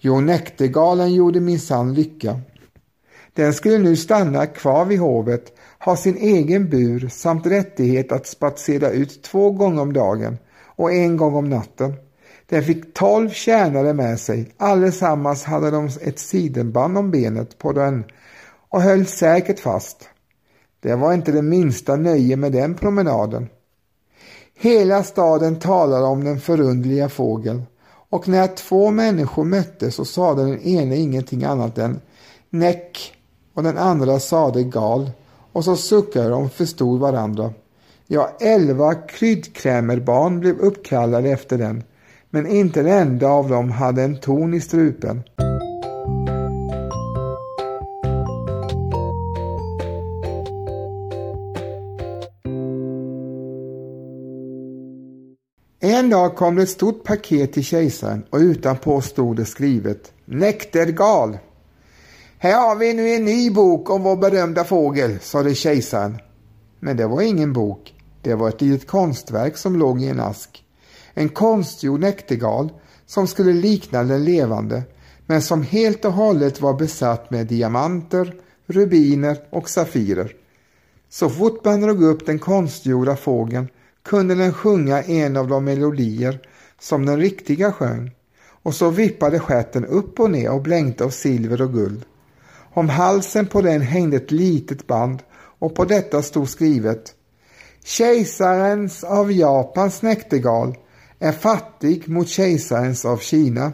Jo, 0.00 0.20
näktergalen 0.20 1.14
gjorde 1.14 1.40
minsann 1.40 1.94
lycka. 1.94 2.40
Den 3.38 3.54
skulle 3.54 3.78
nu 3.78 3.96
stanna 3.96 4.46
kvar 4.46 4.84
vid 4.84 4.98
hovet, 4.98 5.52
ha 5.78 5.96
sin 5.96 6.16
egen 6.16 6.68
bur 6.70 7.08
samt 7.08 7.46
rättighet 7.46 8.12
att 8.12 8.26
spatsera 8.26 8.90
ut 8.90 9.22
två 9.22 9.50
gånger 9.50 9.82
om 9.82 9.92
dagen 9.92 10.38
och 10.64 10.92
en 10.92 11.16
gång 11.16 11.34
om 11.34 11.48
natten. 11.48 11.94
Den 12.46 12.62
fick 12.62 12.94
tolv 12.94 13.30
tjänare 13.30 13.92
med 13.92 14.20
sig, 14.20 14.52
allesammans 14.56 15.44
hade 15.44 15.70
de 15.70 15.86
ett 15.86 16.18
sidenband 16.18 16.98
om 16.98 17.10
benet 17.10 17.58
på 17.58 17.72
den 17.72 18.04
och 18.68 18.82
höll 18.82 19.06
säkert 19.06 19.60
fast. 19.60 20.08
Det 20.80 20.94
var 20.94 21.12
inte 21.12 21.32
det 21.32 21.42
minsta 21.42 21.96
nöje 21.96 22.36
med 22.36 22.52
den 22.52 22.74
promenaden. 22.74 23.48
Hela 24.60 25.02
staden 25.02 25.58
talade 25.58 26.04
om 26.04 26.24
den 26.24 26.40
förundliga 26.40 27.08
fågeln 27.08 27.62
och 28.10 28.28
när 28.28 28.46
två 28.46 28.90
människor 28.90 29.44
möttes 29.44 29.94
så 29.94 30.04
sade 30.04 30.42
den 30.42 30.60
ene 30.60 30.96
ingenting 30.96 31.44
annat 31.44 31.78
än 31.78 32.00
Näck 32.50 33.14
och 33.58 33.64
den 33.64 33.78
andra 33.78 34.20
sade 34.20 34.62
gal 34.62 35.10
och 35.52 35.64
så 35.64 35.76
suckade 35.76 36.28
de 36.28 36.50
förstod 36.50 37.00
varandra. 37.00 37.52
Ja, 38.06 38.30
elva 38.40 38.94
kryddkrämerbarn 38.94 40.40
blev 40.40 40.58
uppkallade 40.58 41.30
efter 41.30 41.58
den, 41.58 41.82
men 42.30 42.46
inte 42.46 42.80
en 42.80 42.86
enda 42.86 43.28
av 43.28 43.48
dem 43.48 43.70
hade 43.70 44.02
en 44.02 44.20
ton 44.20 44.54
i 44.54 44.60
strupen. 44.60 45.22
En 55.80 56.10
dag 56.10 56.36
kom 56.36 56.56
det 56.56 56.62
ett 56.62 56.68
stort 56.68 57.04
paket 57.04 57.52
till 57.52 57.64
kejsaren 57.64 58.24
och 58.30 58.38
utanpå 58.38 59.00
stod 59.00 59.36
det 59.36 59.44
skrivet 59.44 60.12
Näktergal. 60.24 61.38
Här 62.40 62.68
har 62.68 62.76
vi 62.76 62.94
nu 62.94 63.08
en 63.08 63.24
ny 63.24 63.50
bok 63.50 63.90
om 63.90 64.02
vår 64.02 64.16
berömda 64.16 64.64
fågel, 64.64 65.18
sade 65.20 65.54
kejsaren. 65.54 66.18
Men 66.80 66.96
det 66.96 67.06
var 67.06 67.22
ingen 67.22 67.52
bok. 67.52 67.94
Det 68.22 68.34
var 68.34 68.48
ett 68.48 68.60
litet 68.60 68.88
konstverk 68.88 69.56
som 69.56 69.76
låg 69.76 70.02
i 70.02 70.08
en 70.08 70.20
ask. 70.20 70.64
En 71.14 71.28
konstgjord 71.28 72.00
näktergal 72.00 72.72
som 73.06 73.26
skulle 73.26 73.52
likna 73.52 74.02
den 74.02 74.24
levande 74.24 74.82
men 75.26 75.42
som 75.42 75.62
helt 75.62 76.04
och 76.04 76.12
hållet 76.12 76.60
var 76.60 76.74
besatt 76.74 77.30
med 77.30 77.46
diamanter, 77.46 78.34
rubiner 78.66 79.36
och 79.50 79.68
safirer. 79.68 80.32
Så 81.08 81.30
fort 81.30 81.64
man 81.64 81.80
drog 81.80 82.02
upp 82.02 82.26
den 82.26 82.38
konstgjorda 82.38 83.16
fågeln 83.16 83.68
kunde 84.02 84.34
den 84.34 84.52
sjunga 84.52 85.02
en 85.02 85.36
av 85.36 85.48
de 85.48 85.64
melodier 85.64 86.40
som 86.80 87.06
den 87.06 87.18
riktiga 87.18 87.72
sjöng 87.72 88.10
och 88.62 88.74
så 88.74 88.90
vippade 88.90 89.40
stjärten 89.40 89.84
upp 89.86 90.20
och 90.20 90.30
ner 90.30 90.50
och 90.50 90.62
blänkte 90.62 91.04
av 91.04 91.10
silver 91.10 91.62
och 91.62 91.72
guld. 91.72 92.04
Om 92.74 92.88
halsen 92.88 93.46
på 93.46 93.60
den 93.60 93.80
hängde 93.80 94.16
ett 94.16 94.30
litet 94.30 94.86
band 94.86 95.22
och 95.58 95.74
på 95.74 95.84
detta 95.84 96.22
stod 96.22 96.48
skrivet 96.48 97.14
Kejsarens 97.84 99.04
av 99.04 99.32
Japans 99.32 100.02
näktergal 100.02 100.76
är 101.18 101.32
fattig 101.32 102.08
mot 102.08 102.28
kejsarens 102.28 103.04
av 103.04 103.16
Kina. 103.16 103.72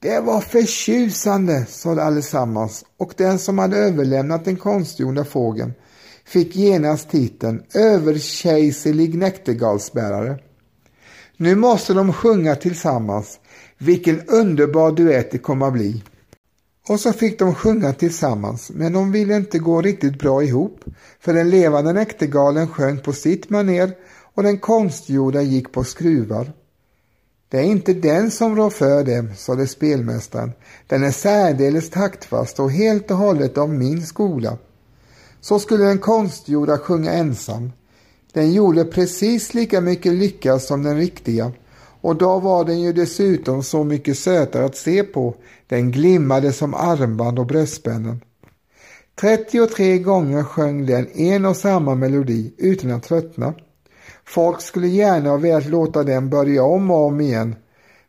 Det 0.00 0.20
var 0.20 0.40
förtjusande, 0.40 1.66
sade 1.66 2.02
allesammans 2.02 2.84
och 2.96 3.14
den 3.16 3.38
som 3.38 3.58
hade 3.58 3.76
överlämnat 3.76 4.44
den 4.44 4.56
konstgjorda 4.56 5.24
fågeln 5.24 5.72
fick 6.24 6.56
genast 6.56 7.10
titeln 7.10 7.62
överkejserlig 7.74 9.14
näktergalsbärare. 9.14 10.38
Nu 11.36 11.54
måste 11.54 11.94
de 11.94 12.12
sjunga 12.12 12.54
tillsammans. 12.54 13.38
Vilken 13.78 14.20
underbar 14.28 14.92
duett 14.92 15.30
det 15.30 15.38
kommer 15.38 15.66
att 15.66 15.72
bli. 15.72 16.02
Och 16.88 17.00
så 17.00 17.12
fick 17.12 17.38
de 17.38 17.54
sjunga 17.54 17.92
tillsammans, 17.92 18.70
men 18.74 18.92
de 18.92 19.12
ville 19.12 19.36
inte 19.36 19.58
gå 19.58 19.82
riktigt 19.82 20.18
bra 20.18 20.42
ihop, 20.42 20.84
för 21.20 21.34
den 21.34 21.50
levande 21.50 21.92
näktergalen 21.92 22.68
sjöng 22.68 22.98
på 22.98 23.12
sitt 23.12 23.50
maner 23.50 23.92
och 24.34 24.42
den 24.42 24.58
konstgjorda 24.58 25.42
gick 25.42 25.72
på 25.72 25.84
skruvar. 25.84 26.52
Det 27.48 27.58
är 27.58 27.62
inte 27.62 27.92
den 27.92 28.30
som 28.30 28.56
rår 28.56 28.70
för 28.70 29.04
dem, 29.04 29.30
sade 29.36 29.66
spelmästaren. 29.66 30.52
Den 30.86 31.04
är 31.04 31.10
särdeles 31.10 31.90
taktfast 31.90 32.60
och 32.60 32.70
helt 32.70 33.10
och 33.10 33.16
hållet 33.16 33.58
av 33.58 33.70
min 33.70 34.06
skola. 34.06 34.58
Så 35.40 35.58
skulle 35.58 35.84
den 35.84 35.98
konstgjorda 35.98 36.78
sjunga 36.78 37.12
ensam. 37.12 37.72
Den 38.32 38.52
gjorde 38.52 38.84
precis 38.84 39.54
lika 39.54 39.80
mycket 39.80 40.12
lycka 40.12 40.58
som 40.58 40.82
den 40.82 40.96
riktiga 40.96 41.52
och 42.02 42.16
då 42.16 42.38
var 42.38 42.64
den 42.64 42.80
ju 42.80 42.92
dessutom 42.92 43.62
så 43.62 43.84
mycket 43.84 44.18
sötare 44.18 44.64
att 44.64 44.76
se 44.76 45.02
på. 45.02 45.34
Den 45.66 45.90
glimmade 45.90 46.52
som 46.52 46.74
armband 46.74 47.38
och 47.38 47.46
bröstspännen. 47.46 48.20
33 49.20 49.98
gånger 49.98 50.42
sjöng 50.42 50.86
den 50.86 51.06
en 51.14 51.44
och 51.44 51.56
samma 51.56 51.94
melodi 51.94 52.54
utan 52.58 52.90
att 52.90 53.02
tröttna. 53.02 53.54
Folk 54.24 54.60
skulle 54.60 54.88
gärna 54.88 55.30
ha 55.30 55.36
velat 55.36 55.66
låta 55.66 56.02
den 56.02 56.30
börja 56.30 56.64
om 56.64 56.90
och 56.90 57.06
om 57.06 57.20
igen. 57.20 57.56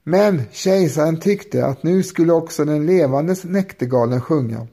Men 0.03 0.41
kejsaren 0.51 1.19
tyckte 1.19 1.65
att 1.65 1.83
nu 1.83 2.03
skulle 2.03 2.33
också 2.33 2.65
den 2.65 2.85
levande 2.85 3.35
näktergalen 3.43 4.21
sjunga. 4.21 4.67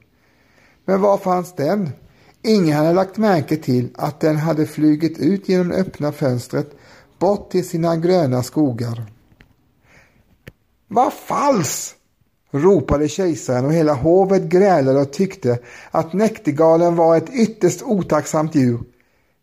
Men 0.85 1.01
var 1.01 1.17
fanns 1.17 1.55
den? 1.55 1.89
Ingen 2.43 2.77
hade 2.77 2.93
lagt 2.93 3.17
märke 3.17 3.57
till 3.57 3.89
att 3.95 4.19
den 4.19 4.37
hade 4.37 4.65
flugit 4.65 5.19
ut 5.19 5.49
genom 5.49 5.67
det 5.67 5.75
öppna 5.75 6.11
fönstret 6.11 6.71
bort 7.21 7.51
till 7.51 7.69
sina 7.69 7.95
gröna 7.95 8.43
skogar. 8.43 9.05
Vad 10.87 11.13
falskt! 11.13 11.97
ropade 12.51 13.07
kejsaren 13.07 13.65
och 13.65 13.73
hela 13.73 13.93
hovet 13.93 14.43
grälade 14.43 14.99
och 14.99 15.13
tyckte 15.13 15.59
att 15.91 16.13
näktergalen 16.13 16.95
var 16.95 17.17
ett 17.17 17.29
ytterst 17.33 17.81
otacksamt 17.81 18.55
djur. 18.55 18.79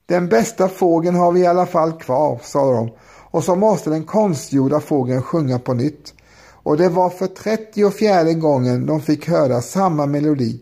Den 0.06 0.28
bästa 0.28 0.68
fågeln 0.68 1.16
har 1.16 1.32
vi 1.32 1.40
i 1.40 1.46
alla 1.46 1.66
fall 1.66 1.92
kvar, 1.92 2.40
sade 2.42 2.76
de, 2.76 2.90
och 3.30 3.44
så 3.44 3.56
måste 3.56 3.90
den 3.90 4.04
konstgjorda 4.04 4.80
fågeln 4.80 5.22
sjunga 5.22 5.58
på 5.58 5.74
nytt. 5.74 6.14
Och 6.62 6.76
det 6.76 6.88
var 6.88 7.10
för 7.10 7.26
trettiofjärde 7.26 8.34
gången 8.34 8.86
de 8.86 9.00
fick 9.00 9.28
höra 9.28 9.62
samma 9.62 10.06
melodi. 10.06 10.60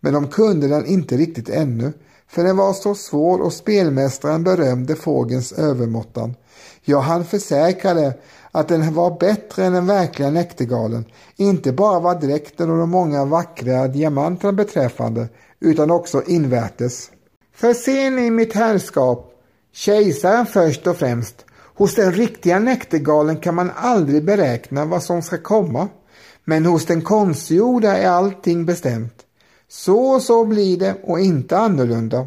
Men 0.00 0.12
de 0.12 0.28
kunde 0.28 0.68
den 0.68 0.86
inte 0.86 1.16
riktigt 1.16 1.48
ännu, 1.48 1.92
för 2.28 2.44
den 2.44 2.56
var 2.56 2.72
så 2.72 2.94
svår 2.94 3.40
och 3.40 3.52
spelmästaren 3.52 4.44
berömde 4.44 4.96
fågelns 4.96 5.52
övermåttan. 5.52 6.34
Ja, 6.90 7.00
han 7.00 7.24
försäkrade 7.24 8.14
att 8.52 8.68
den 8.68 8.94
var 8.94 9.18
bättre 9.20 9.64
än 9.64 9.72
den 9.72 9.86
verkliga 9.86 10.30
näktergalen, 10.30 11.04
inte 11.36 11.72
bara 11.72 12.00
vad 12.00 12.20
dräkten 12.20 12.70
och 12.70 12.78
de 12.78 12.90
många 12.90 13.24
vackra 13.24 13.88
diamanterna 13.88 14.52
beträffande, 14.52 15.28
utan 15.60 15.90
också 15.90 16.22
invärtes. 16.26 17.10
För 17.54 17.74
ser 17.74 18.10
ni 18.10 18.30
mitt 18.30 18.54
herrskap, 18.54 19.32
kejsaren 19.72 20.46
först 20.46 20.86
och 20.86 20.96
främst, 20.96 21.44
hos 21.74 21.94
den 21.94 22.12
riktiga 22.12 22.58
näktergalen 22.58 23.36
kan 23.36 23.54
man 23.54 23.70
aldrig 23.76 24.24
beräkna 24.24 24.84
vad 24.84 25.02
som 25.02 25.22
ska 25.22 25.38
komma, 25.38 25.88
men 26.44 26.66
hos 26.66 26.86
den 26.86 27.02
konstgjorda 27.02 27.96
är 27.96 28.08
allting 28.08 28.66
bestämt. 28.66 29.14
Så 29.68 29.98
och 29.98 30.22
så 30.22 30.44
blir 30.44 30.78
det 30.78 30.94
och 31.02 31.20
inte 31.20 31.58
annorlunda. 31.58 32.26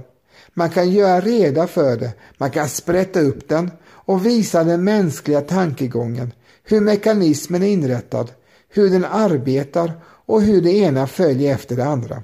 Man 0.53 0.69
kan 0.69 0.89
göra 0.89 1.21
reda 1.21 1.67
för 1.67 1.97
det, 1.97 2.11
man 2.37 2.51
kan 2.51 2.69
sprätta 2.69 3.19
upp 3.19 3.49
den 3.49 3.71
och 4.11 4.25
visa 4.25 4.63
den 4.63 4.83
mänskliga 4.83 5.41
tankegången, 5.41 6.33
hur 6.63 6.81
mekanismen 6.81 7.63
är 7.63 7.67
inrättad, 7.67 8.31
hur 8.69 8.89
den 8.89 9.05
arbetar 9.05 9.91
och 10.25 10.41
hur 10.41 10.61
det 10.61 10.71
ena 10.71 11.07
följer 11.07 11.53
efter 11.53 11.75
det 11.75 11.85
andra. 11.85 12.23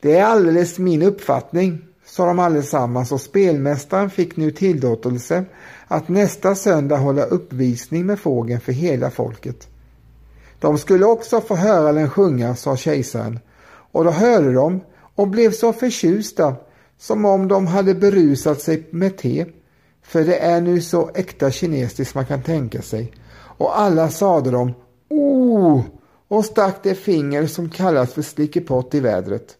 Det 0.00 0.16
är 0.16 0.24
alldeles 0.24 0.78
min 0.78 1.02
uppfattning, 1.02 1.78
sa 2.06 2.26
de 2.26 2.38
allesammans 2.38 3.12
och 3.12 3.20
spelmästaren 3.20 4.10
fick 4.10 4.36
nu 4.36 4.50
tillåtelse 4.50 5.44
att 5.88 6.08
nästa 6.08 6.54
söndag 6.54 6.96
hålla 6.96 7.24
uppvisning 7.24 8.06
med 8.06 8.20
fågeln 8.20 8.60
för 8.60 8.72
hela 8.72 9.10
folket. 9.10 9.68
De 10.58 10.78
skulle 10.78 11.04
också 11.04 11.40
få 11.40 11.54
höra 11.54 11.92
den 11.92 12.10
sjunga, 12.10 12.56
sa 12.56 12.76
kejsaren, 12.76 13.38
och 13.92 14.04
då 14.04 14.10
hörde 14.10 14.52
de 14.52 14.80
och 15.14 15.28
blev 15.28 15.52
så 15.52 15.72
förtjusta 15.72 16.54
som 16.98 17.24
om 17.24 17.48
de 17.48 17.66
hade 17.66 17.94
berusat 17.94 18.60
sig 18.60 18.86
med 18.90 19.18
te, 19.18 19.46
för 20.02 20.24
det 20.24 20.38
är 20.38 20.60
nu 20.60 20.80
så 20.80 21.10
äkta 21.14 21.50
kinesiskt 21.50 22.14
man 22.14 22.26
kan 22.26 22.42
tänka 22.42 22.82
sig. 22.82 23.12
Och 23.58 23.80
alla 23.80 24.10
sade 24.10 24.50
de 24.50 24.74
Oh! 25.08 25.82
och 26.28 26.44
stack 26.44 26.76
det 26.82 26.94
finger 26.94 27.46
som 27.46 27.70
kallas 27.70 28.12
för 28.12 28.22
slickepott 28.22 28.94
i 28.94 29.00
vädret. 29.00 29.56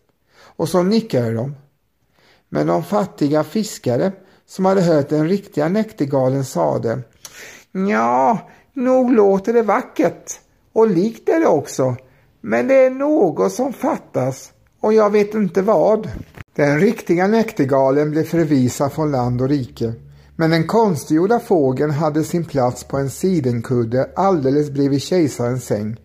Och 0.56 0.68
så 0.68 0.82
nickade 0.82 1.32
de. 1.32 1.54
Men 2.48 2.66
de 2.66 2.82
fattiga 2.82 3.44
fiskare 3.44 4.12
som 4.46 4.64
hade 4.64 4.82
hört 4.82 5.08
den 5.08 5.28
riktiga 5.28 5.68
näktergalen 5.68 6.44
sade 6.44 7.02
Ja, 7.72 8.38
nog 8.72 9.12
låter 9.12 9.52
det 9.52 9.62
vackert 9.62 10.40
och 10.72 10.88
likt 10.88 11.28
är 11.28 11.40
det 11.40 11.46
också. 11.46 11.96
Men 12.40 12.68
det 12.68 12.74
är 12.74 12.90
något 12.90 13.52
som 13.52 13.72
fattas 13.72 14.52
och 14.80 14.92
jag 14.92 15.10
vet 15.10 15.34
inte 15.34 15.62
vad. 15.62 16.08
Den 16.54 16.80
riktiga 16.80 17.26
näktergalen 17.26 18.10
blev 18.10 18.24
förvisad 18.24 18.92
från 18.92 19.10
land 19.10 19.42
och 19.42 19.48
rike. 19.48 19.92
Men 20.40 20.50
den 20.50 20.66
konstgjorda 20.66 21.40
fågeln 21.40 21.90
hade 21.90 22.24
sin 22.24 22.44
plats 22.44 22.84
på 22.84 22.96
en 22.96 23.10
sidenkudde 23.10 24.10
alldeles 24.16 24.70
bredvid 24.70 25.02
kejsarens 25.02 25.64
säng. 25.64 25.96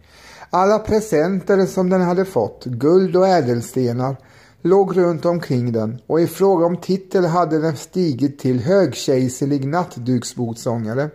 Alla 0.49 0.79
presenter 0.79 1.65
som 1.65 1.89
den 1.89 2.01
hade 2.01 2.25
fått, 2.25 2.65
guld 2.65 3.15
och 3.15 3.27
ädelstenar, 3.27 4.15
låg 4.61 4.97
runt 4.97 5.25
omkring 5.25 5.71
den 5.71 6.01
och 6.07 6.21
i 6.21 6.27
fråga 6.27 6.65
om 6.65 6.77
titel 6.77 7.25
hade 7.25 7.59
den 7.59 7.77
stigit 7.77 8.39
till 8.39 8.59
högkejserlig 8.59 9.67
nattduksbotsångare 9.67 11.09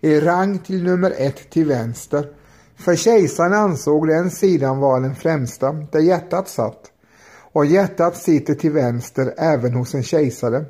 i 0.00 0.20
rang 0.20 0.58
till 0.58 0.82
nummer 0.82 1.14
ett 1.16 1.50
till 1.50 1.66
vänster. 1.66 2.26
För 2.76 2.96
kejsaren 2.96 3.52
ansåg 3.52 4.08
den 4.08 4.30
sidan 4.30 4.78
vara 4.78 5.00
den 5.00 5.14
främsta, 5.14 5.72
där 5.72 6.00
hjärtat 6.00 6.48
satt. 6.48 6.90
Och 7.52 7.66
hjärtat 7.66 8.16
sitter 8.16 8.54
till 8.54 8.72
vänster 8.72 9.34
även 9.36 9.74
hos 9.74 9.94
en 9.94 10.02
kejsare. 10.02 10.64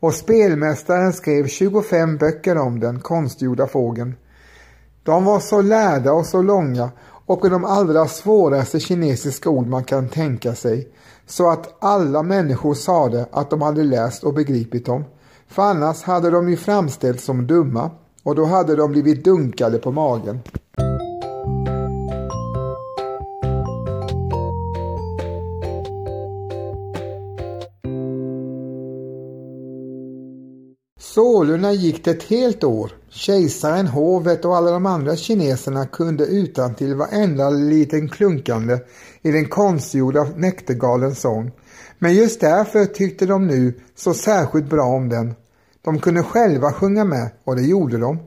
Och 0.00 0.14
spelmästaren 0.14 1.12
skrev 1.12 1.46
25 1.46 2.16
böcker 2.16 2.58
om 2.58 2.80
den 2.80 3.00
konstgjorda 3.00 3.66
fågeln. 3.66 4.14
De 5.02 5.24
var 5.24 5.40
så 5.40 5.62
lärda 5.62 6.12
och 6.12 6.26
så 6.26 6.42
långa 6.42 6.90
och 7.26 7.50
de 7.50 7.64
allra 7.64 8.08
svåraste 8.08 8.80
kinesiska 8.80 9.50
ord 9.50 9.66
man 9.66 9.84
kan 9.84 10.08
tänka 10.08 10.54
sig 10.54 10.88
så 11.26 11.50
att 11.50 11.84
alla 11.84 12.22
människor 12.22 12.74
sade 12.74 13.26
att 13.30 13.50
de 13.50 13.62
hade 13.62 13.82
läst 13.82 14.24
och 14.24 14.34
begripit 14.34 14.86
dem. 14.86 15.04
För 15.48 15.62
annars 15.62 16.02
hade 16.02 16.30
de 16.30 16.48
ju 16.48 16.56
framställts 16.56 17.24
som 17.24 17.46
dumma 17.46 17.90
och 18.22 18.34
då 18.34 18.44
hade 18.44 18.76
de 18.76 18.92
blivit 18.92 19.24
dunkade 19.24 19.78
på 19.78 19.92
magen. 19.92 20.40
Sålunda 31.16 31.72
gick 31.72 32.04
det 32.04 32.10
ett 32.10 32.22
helt 32.22 32.64
år. 32.64 32.92
Kejsaren, 33.08 33.86
hovet 33.86 34.44
och 34.44 34.56
alla 34.56 34.70
de 34.70 34.86
andra 34.86 35.16
kineserna 35.16 35.86
kunde 35.86 36.24
utan 36.24 36.74
till 36.74 36.94
varenda 36.94 37.50
liten 37.50 38.08
klunkande 38.08 38.78
i 39.22 39.30
den 39.30 39.48
konstgjorda 39.48 40.26
näktergalens 40.36 41.20
sång. 41.20 41.50
Men 41.98 42.14
just 42.14 42.40
därför 42.40 42.84
tyckte 42.84 43.26
de 43.26 43.46
nu 43.46 43.80
så 43.94 44.14
särskilt 44.14 44.70
bra 44.70 44.84
om 44.84 45.08
den. 45.08 45.34
De 45.84 45.98
kunde 45.98 46.22
själva 46.22 46.72
sjunga 46.72 47.04
med 47.04 47.30
och 47.44 47.56
det 47.56 47.62
gjorde 47.62 47.98
de. 47.98 48.18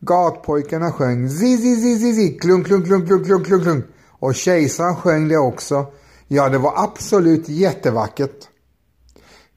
Gatpojkarna 0.00 0.92
sjöng 0.92 1.28
zi 1.28 1.56
zi 1.56 1.74
zi 1.74 1.96
zi 1.96 2.12
zi 2.12 2.38
klunk 2.38 2.66
klunk 2.66 2.86
klunk 2.86 3.06
klunk 3.06 3.26
klunk 3.26 3.46
klunk 3.46 3.62
klunk 3.62 3.84
och 4.08 4.34
kejsaren 4.34 4.96
sjöng 4.96 5.28
det 5.28 5.38
också. 5.38 5.86
Ja, 6.28 6.48
det 6.48 6.58
var 6.58 6.72
absolut 6.84 7.48
jättevackert. 7.48 8.48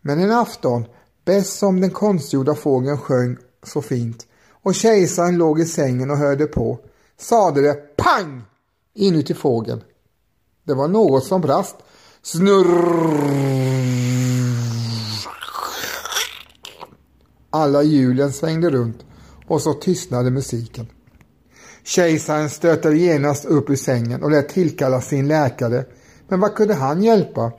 Men 0.02 0.20
en 0.20 0.32
afton 0.32 0.86
bäst 1.30 1.60
som 1.60 1.82
den 1.82 1.90
konstgjorda 1.90 2.56
fågeln 2.56 2.98
sjöng 2.98 3.38
så 3.64 3.82
fint 3.82 4.28
och 4.64 4.76
kejsaren 4.76 5.38
låg 5.38 5.60
i 5.60 5.66
sängen 5.66 6.12
och 6.12 6.18
hörde 6.18 6.46
på, 6.46 6.80
sade 7.18 7.62
det 7.62 7.98
pang 7.98 8.42
inuti 8.96 9.34
fågeln. 9.34 9.82
Det 10.64 10.74
var 10.74 10.88
något 10.88 11.24
som 11.24 11.42
brast. 11.42 11.76
Snurr. 12.22 13.20
Alla 17.50 17.84
hjulen 17.84 18.34
svängde 18.34 18.70
runt 18.70 19.06
och 19.48 19.62
så 19.62 19.74
tystnade 19.74 20.32
musiken. 20.32 20.88
Kejsaren 21.84 22.50
stötte 22.50 22.90
genast 22.90 23.46
upp 23.46 23.70
ur 23.70 23.76
sängen 23.76 24.24
och 24.24 24.32
lät 24.32 24.50
tillkalla 24.50 25.02
sin 25.02 25.28
läkare. 25.28 25.86
Men 26.28 26.40
vad 26.40 26.56
kunde 26.56 26.74
han 26.74 27.04
hjälpa? 27.04 27.52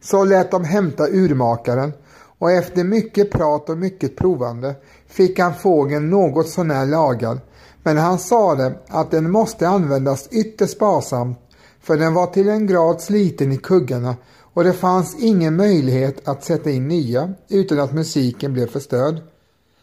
Så 0.00 0.24
lät 0.24 0.50
de 0.50 0.64
hämta 0.64 1.08
urmakaren 1.08 1.92
och 2.38 2.50
efter 2.50 2.84
mycket 2.84 3.30
prat 3.30 3.70
och 3.70 3.78
mycket 3.78 4.16
provande 4.16 4.74
fick 5.06 5.38
han 5.38 5.54
fågeln 5.54 6.10
något 6.10 6.48
sånär 6.48 6.86
lagad. 6.86 7.40
Men 7.82 7.96
han 7.96 8.18
sade 8.18 8.74
att 8.88 9.10
den 9.10 9.30
måste 9.30 9.68
användas 9.68 10.28
ytterst 10.30 10.72
sparsamt 10.72 11.38
för 11.80 11.96
den 11.96 12.14
var 12.14 12.26
till 12.26 12.48
en 12.48 12.66
grad 12.66 13.00
sliten 13.00 13.52
i 13.52 13.56
kuggarna 13.56 14.16
och 14.56 14.64
det 14.64 14.72
fanns 14.72 15.16
ingen 15.18 15.56
möjlighet 15.56 16.28
att 16.28 16.44
sätta 16.44 16.70
in 16.70 16.88
nya 16.88 17.32
utan 17.48 17.80
att 17.80 17.92
musiken 17.92 18.52
blev 18.52 18.66
förstörd. 18.66 19.16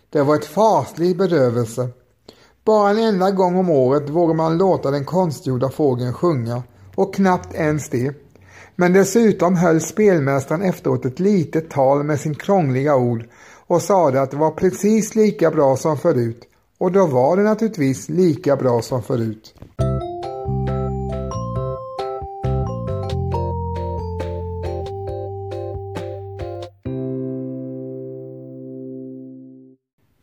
Det 0.10 0.22
var 0.22 0.36
ett 0.36 0.46
faslig 0.46 1.18
bedrövelse. 1.18 1.89
Bara 2.66 2.89
en 2.89 2.98
enda 2.98 3.32
gång 3.32 3.58
om 3.58 3.70
året 3.70 4.10
vågar 4.10 4.34
man 4.34 4.58
låta 4.58 4.92
den 4.92 5.06
konstgjorda 5.06 5.70
fågeln 5.70 6.13
sjunga 6.13 6.63
och 6.96 7.16
knappt 7.16 7.56
ens 7.56 7.89
det. 7.89 8.16
Men 8.75 8.93
dessutom 8.93 9.55
höll 9.55 9.81
spelmästaren 9.81 10.62
efteråt 10.62 11.05
ett 11.05 11.19
litet 11.19 11.69
tal 11.69 12.03
med 12.03 12.19
sin 12.19 12.36
krångliga 12.36 12.95
ord 12.95 13.25
och 13.67 13.81
sade 13.81 14.21
att 14.21 14.31
det 14.31 14.38
var 14.38 14.51
precis 14.51 15.15
lika 15.15 15.51
bra 15.51 15.77
som 15.77 15.97
förut. 15.97 16.43
Och 16.77 16.91
då 16.91 17.05
var 17.05 17.38
det 17.38 17.43
naturligtvis 17.43 18.09
lika 18.09 18.55
bra 18.55 18.81
som 18.81 19.03
förut. 19.03 19.53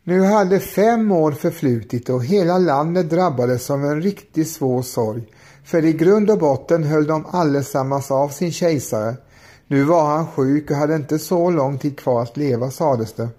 Nu 0.03 0.21
hade 0.21 0.59
fem 0.59 1.11
år 1.11 1.31
förflutit 1.31 2.09
och 2.09 2.25
hela 2.25 2.57
landet 2.57 3.09
drabbades 3.09 3.69
av 3.69 3.85
en 3.85 4.01
riktigt 4.01 4.49
svår 4.49 4.81
sorg. 4.81 5.23
För 5.63 5.85
i 5.85 5.93
grund 5.93 6.29
och 6.29 6.37
botten 6.37 6.83
höll 6.83 7.07
de 7.07 7.25
allesammans 7.31 8.11
av 8.11 8.29
sin 8.29 8.51
kejsare. 8.51 9.15
Nu 9.67 9.83
var 9.83 10.05
han 10.05 10.27
sjuk 10.27 10.71
och 10.71 10.77
hade 10.77 10.95
inte 10.95 11.19
så 11.19 11.49
lång 11.49 11.77
tid 11.77 11.99
kvar 11.99 12.21
att 12.21 12.37
leva 12.37 12.71
sades 12.71 13.13
det. 13.13 13.29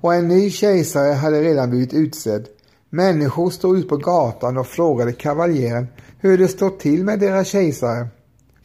Och 0.00 0.14
en 0.14 0.28
ny 0.28 0.50
kejsare 0.50 1.12
hade 1.12 1.42
redan 1.42 1.70
blivit 1.70 1.94
utsedd. 1.94 2.46
Människor 2.90 3.50
stod 3.50 3.78
ut 3.78 3.88
på 3.88 3.96
gatan 3.96 4.56
och 4.56 4.66
frågade 4.66 5.12
kavaljeren 5.12 5.86
hur 6.18 6.38
det 6.38 6.48
stod 6.48 6.78
till 6.78 7.04
med 7.04 7.20
deras 7.20 7.48
kejsare. 7.48 8.08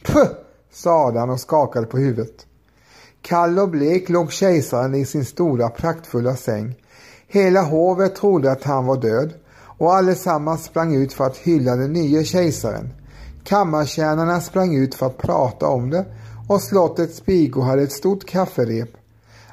Puh, 0.04 0.28
sade 0.72 1.20
han 1.20 1.30
och 1.30 1.40
skakade 1.40 1.86
på 1.86 1.98
huvudet. 1.98 2.46
Kall 3.22 3.58
och 3.58 3.68
blek 3.68 4.08
låg 4.08 4.32
kejsaren 4.32 4.94
i 4.94 5.04
sin 5.04 5.24
stora 5.24 5.68
praktfulla 5.68 6.36
säng. 6.36 6.74
Hela 7.28 7.62
hovet 7.62 8.16
trodde 8.16 8.52
att 8.52 8.62
han 8.62 8.86
var 8.86 8.96
död 8.96 9.34
och 9.78 9.94
allesammans 9.94 10.64
sprang 10.64 10.94
ut 10.94 11.12
för 11.12 11.24
att 11.24 11.36
hylla 11.36 11.76
den 11.76 11.92
nya 11.92 12.24
kejsaren. 12.24 12.90
Kammartjänarna 13.44 14.40
sprang 14.40 14.76
ut 14.76 14.94
för 14.94 15.06
att 15.06 15.18
prata 15.18 15.68
om 15.68 15.90
det 15.90 16.04
och 16.48 16.62
slottets 16.62 17.20
pigor 17.20 17.62
hade 17.62 17.82
ett 17.82 17.92
stort 17.92 18.24
kafferep. 18.24 18.88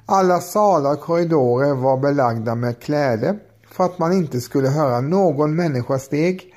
Alla 0.05 0.39
salar 0.39 0.93
och 0.93 1.01
korridorer 1.01 1.73
var 1.73 1.97
belagda 1.97 2.55
med 2.55 2.79
kläder 2.79 3.39
för 3.71 3.83
att 3.83 3.99
man 3.99 4.13
inte 4.13 4.41
skulle 4.41 4.69
höra 4.69 5.01
någon 5.01 5.55
människa 5.55 5.99
steg 5.99 6.53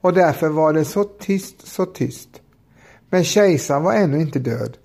och 0.00 0.12
därför 0.12 0.48
var 0.48 0.72
det 0.72 0.84
så 0.84 1.04
tyst, 1.04 1.66
så 1.66 1.86
tyst. 1.86 2.28
Men 3.10 3.24
kejsaren 3.24 3.82
var 3.82 3.92
ännu 3.92 4.20
inte 4.20 4.38
död. 4.38 4.76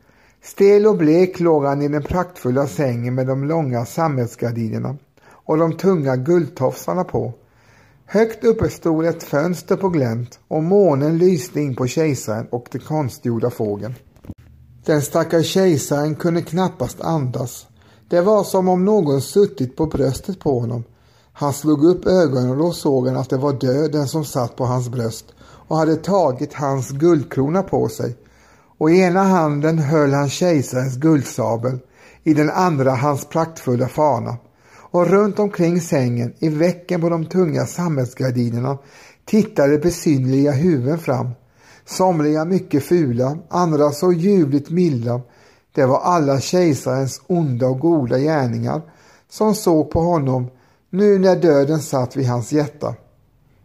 Stel 0.44 0.88
och 0.88 0.98
blek 0.98 1.40
låg 1.40 1.66
han 1.66 1.82
i 1.82 1.88
den 1.88 2.04
praktfulla 2.04 2.68
sängen 2.68 3.16
med 3.16 3.28
de 3.28 3.44
långa 3.44 3.86
sammetsgardinerna 3.86 4.98
och 5.26 5.58
de 5.58 5.78
tunga 5.78 6.16
guldtofsarna 6.16 7.04
på. 7.04 7.34
Högt 8.14 8.44
uppe 8.44 8.70
stod 8.70 9.06
ett 9.06 9.24
fönster 9.24 9.76
på 9.76 9.90
glänt 9.90 10.40
och 10.48 10.64
månen 10.64 11.18
lyste 11.18 11.60
in 11.62 11.76
på 11.76 11.88
kejsaren 11.88 12.48
och 12.52 12.68
den 12.72 12.82
konstgjorda 12.82 13.50
fågeln. 13.50 13.96
Den 14.86 15.02
stackars 15.02 15.46
kejsaren 15.46 16.16
kunde 16.16 16.42
knappast 16.42 17.02
andas. 17.02 17.68
Det 18.10 18.22
var 18.22 18.44
som 18.44 18.70
om 18.70 18.86
någon 18.86 19.22
suttit 19.22 19.76
på 19.76 19.86
bröstet 19.86 20.40
på 20.40 20.60
honom. 20.60 20.84
Han 21.34 21.54
slog 21.54 21.86
upp 21.86 22.06
ögonen 22.06 22.50
och 22.50 22.58
då 22.58 22.72
såg 22.72 23.08
han 23.08 23.18
att 23.18 23.30
det 23.30 23.38
var 23.38 23.54
döden 23.54 24.08
som 24.08 24.26
satt 24.26 24.56
på 24.56 24.66
hans 24.66 24.90
bröst 24.90 25.26
och 25.44 25.78
hade 25.78 25.96
tagit 25.96 26.54
hans 26.54 26.90
guldkrona 26.90 27.64
på 27.64 27.90
sig. 27.90 28.16
Och 28.78 28.92
i 28.92 29.00
ena 29.00 29.24
handen 29.24 29.80
höll 29.80 30.14
han 30.14 30.30
kejsarens 30.30 30.98
guldsabel, 30.98 31.80
i 32.24 32.34
den 32.34 32.50
andra 32.50 32.92
hans 32.92 33.26
praktfulla 33.26 33.88
fana. 33.88 34.38
Och 34.94 35.08
runt 35.08 35.40
omkring 35.40 35.82
sängen, 35.82 36.34
i 36.40 36.50
väcken 36.50 37.02
på 37.02 37.10
de 37.10 37.26
tunga 37.26 37.66
sammetsgardinerna, 37.66 38.78
tittade 39.26 39.78
besynliga 39.78 40.52
huvuden 40.52 41.00
fram. 41.00 41.30
Somliga 41.86 42.46
mycket 42.46 42.84
fula, 42.84 43.38
andra 43.50 43.92
så 43.92 44.12
ljuvligt 44.12 44.70
milda. 44.70 45.22
Det 45.72 45.86
var 45.86 46.00
alla 46.00 46.40
kejsarens 46.40 47.22
onda 47.28 47.68
och 47.68 47.80
goda 47.80 48.20
gärningar 48.20 48.82
som 49.30 49.56
såg 49.56 49.92
på 49.92 50.00
honom 50.00 50.48
nu 50.90 51.20
när 51.20 51.36
döden 51.36 51.80
satt 51.80 52.16
vid 52.16 52.28
hans 52.28 52.52
hjärta. 52.52 52.96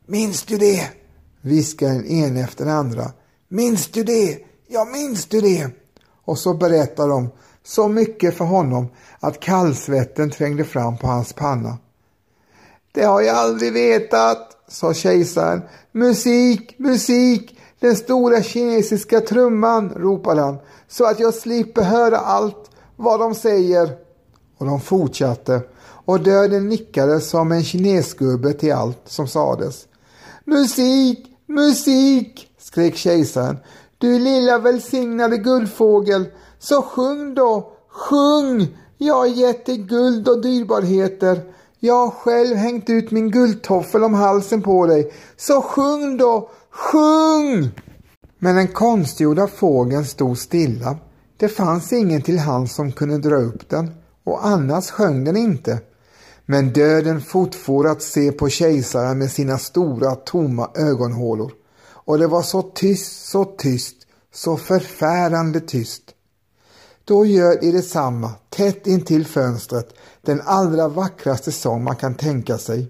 Minns 0.07 0.43
du 0.43 0.57
det? 0.57 0.91
viskade 1.41 1.93
den 1.93 2.07
ene 2.07 2.41
efter 2.41 2.65
den 2.65 2.75
andra. 2.75 3.13
Minns 3.49 3.87
du 3.87 4.05
det? 4.05 4.39
Ja, 4.69 4.85
minns 4.85 5.27
du 5.27 5.41
det? 5.41 5.71
Och 6.25 6.39
så 6.39 6.55
berättar 6.55 7.09
de 7.09 7.29
så 7.65 7.89
mycket 7.89 8.37
för 8.37 8.45
honom 8.45 8.89
att 9.21 9.41
kallsvetten 9.41 10.31
trängde 10.31 10.65
fram 10.65 10.99
på 10.99 11.07
hans 11.07 11.33
panna. 11.33 11.79
Det 12.93 13.05
har 13.05 13.21
jag 13.21 13.37
aldrig 13.37 13.73
vetat, 13.73 14.57
sa 14.69 14.95
kejsaren. 14.95 15.63
Musik, 15.93 16.75
musik, 16.79 17.59
den 17.81 17.97
stora 17.97 18.43
kinesiska 18.43 19.21
trumman, 19.21 19.93
ropade 19.97 20.41
han, 20.41 20.59
så 20.89 21.05
att 21.05 21.21
jag 21.21 21.35
slipper 21.35 21.83
höra 21.83 22.19
allt 22.19 22.71
vad 22.97 23.21
de 23.21 23.35
säger. 23.35 23.91
Och 24.59 24.67
de 24.67 24.81
fortsatte 24.81 25.61
och 26.05 26.21
döden 26.21 26.69
nickade 26.69 27.21
som 27.21 27.53
en 27.53 27.65
kinesgubbe 27.65 28.53
till 28.53 28.73
allt 28.73 29.01
som 29.05 29.29
sades. 29.29 29.87
Musik, 30.45 31.27
musik, 31.47 32.49
skrek 32.59 32.97
kejsaren. 32.97 33.57
Du 33.99 34.19
lilla 34.19 34.59
välsignade 34.59 35.37
guldfågel, 35.37 36.25
så 36.59 36.83
sjung 36.83 37.35
då, 37.35 37.73
sjung! 37.89 38.77
Jag 38.99 39.15
har 39.15 39.27
gett 39.27 39.67
dig 39.67 39.77
guld 39.77 40.29
och 40.29 40.43
dyrbarheter. 40.43 41.43
Jag 41.81 41.95
har 41.95 42.11
själv 42.11 42.57
hängt 42.57 42.91
ut 42.91 43.11
min 43.11 43.31
guldtoffel 43.31 44.05
om 44.05 44.15
halsen 44.15 44.63
på 44.63 44.87
dig. 44.87 45.13
Så 45.37 45.63
sjung 45.63 46.17
då, 46.17 46.51
sjung! 46.71 47.71
Men 48.39 48.57
den 48.57 48.69
konstgjorda 48.69 49.47
fågeln 49.47 50.05
stod 50.05 50.39
stilla. 50.39 50.97
Det 51.37 51.49
fanns 51.49 51.93
ingen 51.93 52.23
till 52.23 52.39
hand 52.39 52.71
som 52.71 52.93
kunde 52.93 53.19
dra 53.19 53.37
upp 53.37 53.69
den 53.69 53.91
och 54.25 54.47
annars 54.47 54.91
sjöng 54.91 55.25
den 55.25 55.37
inte. 55.37 55.79
Men 56.47 56.73
döden 56.73 57.21
fortfor 57.21 57.87
att 57.87 58.03
se 58.03 58.33
på 58.33 58.49
kejsaren 58.49 59.19
med 59.19 59.31
sina 59.31 59.59
stora 59.59 60.15
tomma 60.15 60.71
ögonhålor. 60.75 61.53
Och 61.91 62.19
det 62.19 62.27
var 62.27 62.43
så 62.43 62.63
tyst, 62.63 63.29
så 63.29 63.45
tyst, 63.45 63.97
så 64.35 64.57
förfärande 64.57 65.61
tyst. 65.61 66.03
Då 67.09 67.27
gör 67.27 67.61
de 67.61 67.73
detsamma, 67.73 68.31
tätt 68.51 68.87
intill 68.87 69.27
fönstret, 69.27 69.95
den 70.23 70.41
allra 70.45 70.89
vackraste 70.89 71.53
sång 71.53 71.85
man 71.85 71.97
kan 71.97 72.15
tänka 72.15 72.59
sig. 72.59 72.87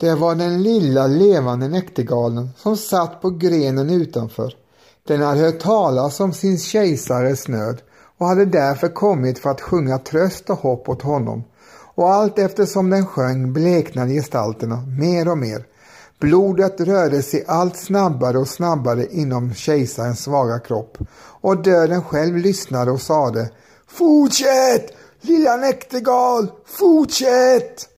Det 0.00 0.14
var 0.14 0.34
den 0.34 0.62
lilla 0.62 1.06
levande 1.06 1.68
näktergalen 1.68 2.50
som 2.56 2.76
satt 2.76 3.22
på 3.22 3.30
grenen 3.30 3.90
utanför. 3.90 4.54
Den 5.08 5.22
hade 5.22 5.40
hört 5.40 5.60
talas 5.60 6.20
om 6.20 6.32
sin 6.32 6.58
kejsares 6.58 7.48
nöd 7.48 7.82
och 8.18 8.26
hade 8.26 8.44
därför 8.44 8.88
kommit 8.88 9.38
för 9.38 9.50
att 9.50 9.60
sjunga 9.60 9.98
tröst 9.98 10.50
och 10.50 10.58
hopp 10.58 10.88
åt 10.88 11.02
honom. 11.02 11.44
Och 11.94 12.10
allt 12.10 12.38
eftersom 12.38 12.90
den 12.90 13.06
sjöng 13.06 13.52
bleknade 13.52 14.12
gestalterna 14.12 14.76
mer 14.76 15.28
och 15.28 15.38
mer. 15.38 15.64
Blodet 16.20 16.80
rörde 16.80 17.22
sig 17.22 17.44
allt 17.48 17.76
snabbare 17.76 18.38
och 18.38 18.48
snabbare 18.48 19.06
inom 19.06 19.54
kejsarens 19.54 20.22
svaga 20.22 20.58
kropp 20.58 20.98
och 21.40 21.62
döden 21.62 22.02
själv 22.02 22.36
lyssnade 22.36 22.90
och 22.90 23.02
sade 23.02 23.50
Fortsätt! 23.88 24.96
Lilla 25.20 25.56
näktergal, 25.56 26.50
fortsätt! 26.66 27.88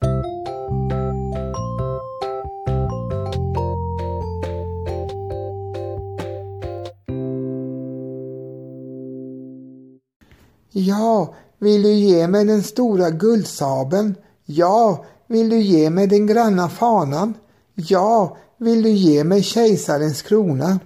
Ja, 10.72 11.34
vill 11.58 11.82
du 11.82 11.92
ge 11.92 12.28
mig 12.28 12.44
den 12.44 12.62
stora 12.62 13.10
guldsabeln? 13.10 14.14
Ja, 14.44 15.04
vill 15.26 15.48
du 15.48 15.58
ge 15.58 15.90
mig 15.90 16.06
den 16.06 16.26
granna 16.26 16.68
fanan? 16.68 17.34
Ja, 17.74 18.36
vill 18.58 18.82
du 18.82 18.90
ge 18.90 19.24
mig 19.24 19.42
kejsarens 19.42 20.22
krona? 20.22 20.80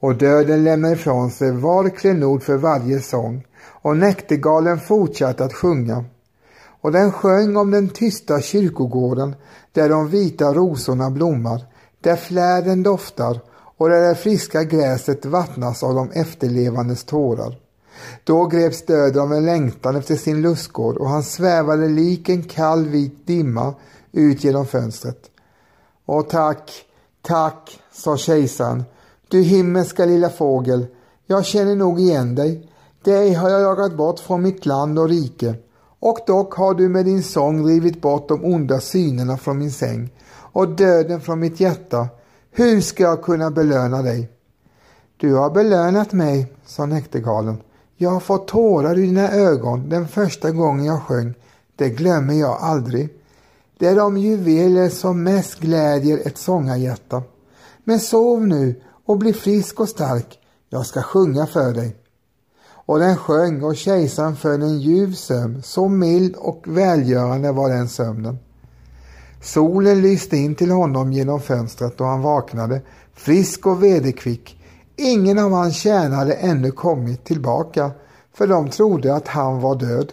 Och 0.00 0.14
döden 0.14 0.64
lämnade 0.64 0.94
ifrån 0.94 1.30
sig 1.30 1.52
var 1.52 1.88
klenod 1.88 2.42
för 2.42 2.56
varje 2.56 3.00
sång 3.00 3.46
och 3.82 3.96
näktergalen 3.96 4.80
fortsatte 4.80 5.44
att 5.44 5.54
sjunga. 5.54 6.04
Och 6.80 6.92
den 6.92 7.12
sjöng 7.12 7.56
om 7.56 7.70
den 7.70 7.88
tysta 7.88 8.40
kyrkogården 8.40 9.34
där 9.72 9.88
de 9.88 10.08
vita 10.08 10.54
rosorna 10.54 11.10
blommar, 11.10 11.66
där 12.00 12.16
fläden 12.16 12.82
doftar 12.82 13.40
och 13.76 13.88
där 13.88 14.08
det 14.08 14.14
friska 14.14 14.64
gräset 14.64 15.26
vattnas 15.26 15.82
av 15.82 15.94
de 15.94 16.10
efterlevandes 16.10 17.04
tårar. 17.04 17.67
Då 18.24 18.46
greps 18.46 18.86
döden 18.86 19.22
av 19.22 19.32
en 19.32 19.44
längtan 19.44 19.96
efter 19.96 20.16
sin 20.16 20.42
lustgård 20.42 20.96
och 20.96 21.08
han 21.08 21.22
svävade 21.22 21.88
lik 21.88 22.28
en 22.28 22.42
kall 22.42 22.86
vit 22.86 23.26
dimma 23.26 23.74
ut 24.12 24.44
genom 24.44 24.66
fönstret. 24.66 25.30
Åh 26.06 26.22
tack, 26.22 26.72
tack, 27.22 27.80
sa 27.92 28.16
kejsaren, 28.16 28.84
du 29.28 29.42
himmelska 29.42 30.04
lilla 30.04 30.30
fågel, 30.30 30.86
jag 31.26 31.44
känner 31.44 31.76
nog 31.76 32.00
igen 32.00 32.34
dig. 32.34 32.70
Dig 33.04 33.34
har 33.34 33.50
jag 33.50 33.60
jagat 33.60 33.96
bort 33.96 34.20
från 34.20 34.42
mitt 34.42 34.66
land 34.66 34.98
och 34.98 35.08
rike, 35.08 35.54
och 36.00 36.18
dock 36.26 36.54
har 36.54 36.74
du 36.74 36.88
med 36.88 37.04
din 37.04 37.22
sång 37.22 37.62
drivit 37.62 38.00
bort 38.00 38.28
de 38.28 38.44
onda 38.44 38.80
synerna 38.80 39.36
från 39.36 39.58
min 39.58 39.72
säng 39.72 40.10
och 40.52 40.68
döden 40.68 41.20
från 41.20 41.40
mitt 41.40 41.60
hjärta. 41.60 42.08
Hur 42.50 42.80
ska 42.80 43.02
jag 43.02 43.22
kunna 43.22 43.50
belöna 43.50 44.02
dig? 44.02 44.28
Du 45.16 45.34
har 45.34 45.50
belönat 45.50 46.12
mig, 46.12 46.52
sa 46.66 46.86
näktergalen. 46.86 47.56
Jag 48.00 48.10
har 48.10 48.20
fått 48.20 48.48
tårar 48.48 48.98
i 48.98 49.02
dina 49.02 49.32
ögon 49.32 49.88
den 49.88 50.08
första 50.08 50.50
gången 50.50 50.84
jag 50.84 51.02
sjöng. 51.02 51.34
Det 51.76 51.88
glömmer 51.88 52.34
jag 52.34 52.58
aldrig. 52.60 53.08
Det 53.78 53.86
är 53.86 53.96
de 53.96 54.16
juveler 54.16 54.88
som 54.88 55.22
mest 55.22 55.60
glädjer 55.60 56.18
ett 56.26 56.38
sångarhjärta. 56.38 57.22
Men 57.84 58.00
sov 58.00 58.46
nu 58.46 58.80
och 59.06 59.18
bli 59.18 59.32
frisk 59.32 59.80
och 59.80 59.88
stark. 59.88 60.38
Jag 60.68 60.86
ska 60.86 61.02
sjunga 61.02 61.46
för 61.46 61.72
dig. 61.72 61.96
Och 62.70 62.98
den 62.98 63.16
sjöng 63.16 63.62
och 63.62 63.76
kejsaren 63.76 64.36
föll 64.36 64.62
en 64.62 64.80
ljuv 64.80 65.14
sömn. 65.14 65.62
Så 65.62 65.88
mild 65.88 66.36
och 66.36 66.62
välgörande 66.66 67.52
var 67.52 67.68
den 67.68 67.88
sömnen. 67.88 68.38
Solen 69.42 70.02
lyste 70.02 70.36
in 70.36 70.54
till 70.54 70.70
honom 70.70 71.12
genom 71.12 71.40
fönstret 71.40 72.00
och 72.00 72.06
han 72.06 72.22
vaknade, 72.22 72.82
frisk 73.14 73.66
och 73.66 73.82
vederkvick. 73.82 74.57
Ingen 75.00 75.38
av 75.38 75.52
hans 75.52 75.76
tjänare 75.76 76.32
ännu 76.32 76.70
kommit 76.70 77.24
tillbaka, 77.24 77.90
för 78.34 78.46
de 78.46 78.70
trodde 78.70 79.14
att 79.14 79.28
han 79.28 79.60
var 79.60 79.74
död. 79.76 80.12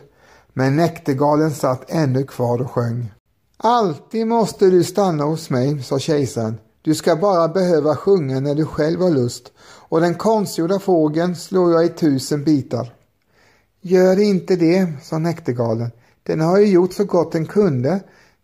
Men 0.53 0.75
näktergalen 0.75 1.51
satt 1.51 1.91
ännu 1.91 2.23
kvar 2.23 2.61
och 2.61 2.71
sjöng. 2.71 3.11
Alltid 3.57 4.27
måste 4.27 4.69
du 4.69 4.83
stanna 4.83 5.23
hos 5.23 5.49
mig, 5.49 5.83
sa 5.83 5.99
kejsaren. 5.99 6.57
Du 6.81 6.95
ska 6.95 7.15
bara 7.15 7.47
behöva 7.47 7.95
sjunga 7.95 8.39
när 8.39 8.55
du 8.55 8.65
själv 8.65 9.01
har 9.01 9.09
lust 9.09 9.51
och 9.89 10.01
den 10.01 10.15
konstgjorda 10.15 10.79
fågeln 10.79 11.35
slår 11.35 11.71
jag 11.71 11.85
i 11.85 11.89
tusen 11.89 12.43
bitar. 12.43 12.93
Gör 13.81 14.19
inte 14.19 14.55
det, 14.55 14.87
sa 15.03 15.17
näktergalen. 15.17 15.91
Den 16.23 16.41
har 16.41 16.59
ju 16.59 16.65
gjort 16.65 16.93
så 16.93 17.03
gott 17.03 17.31
den 17.31 17.45
kunde. 17.45 17.99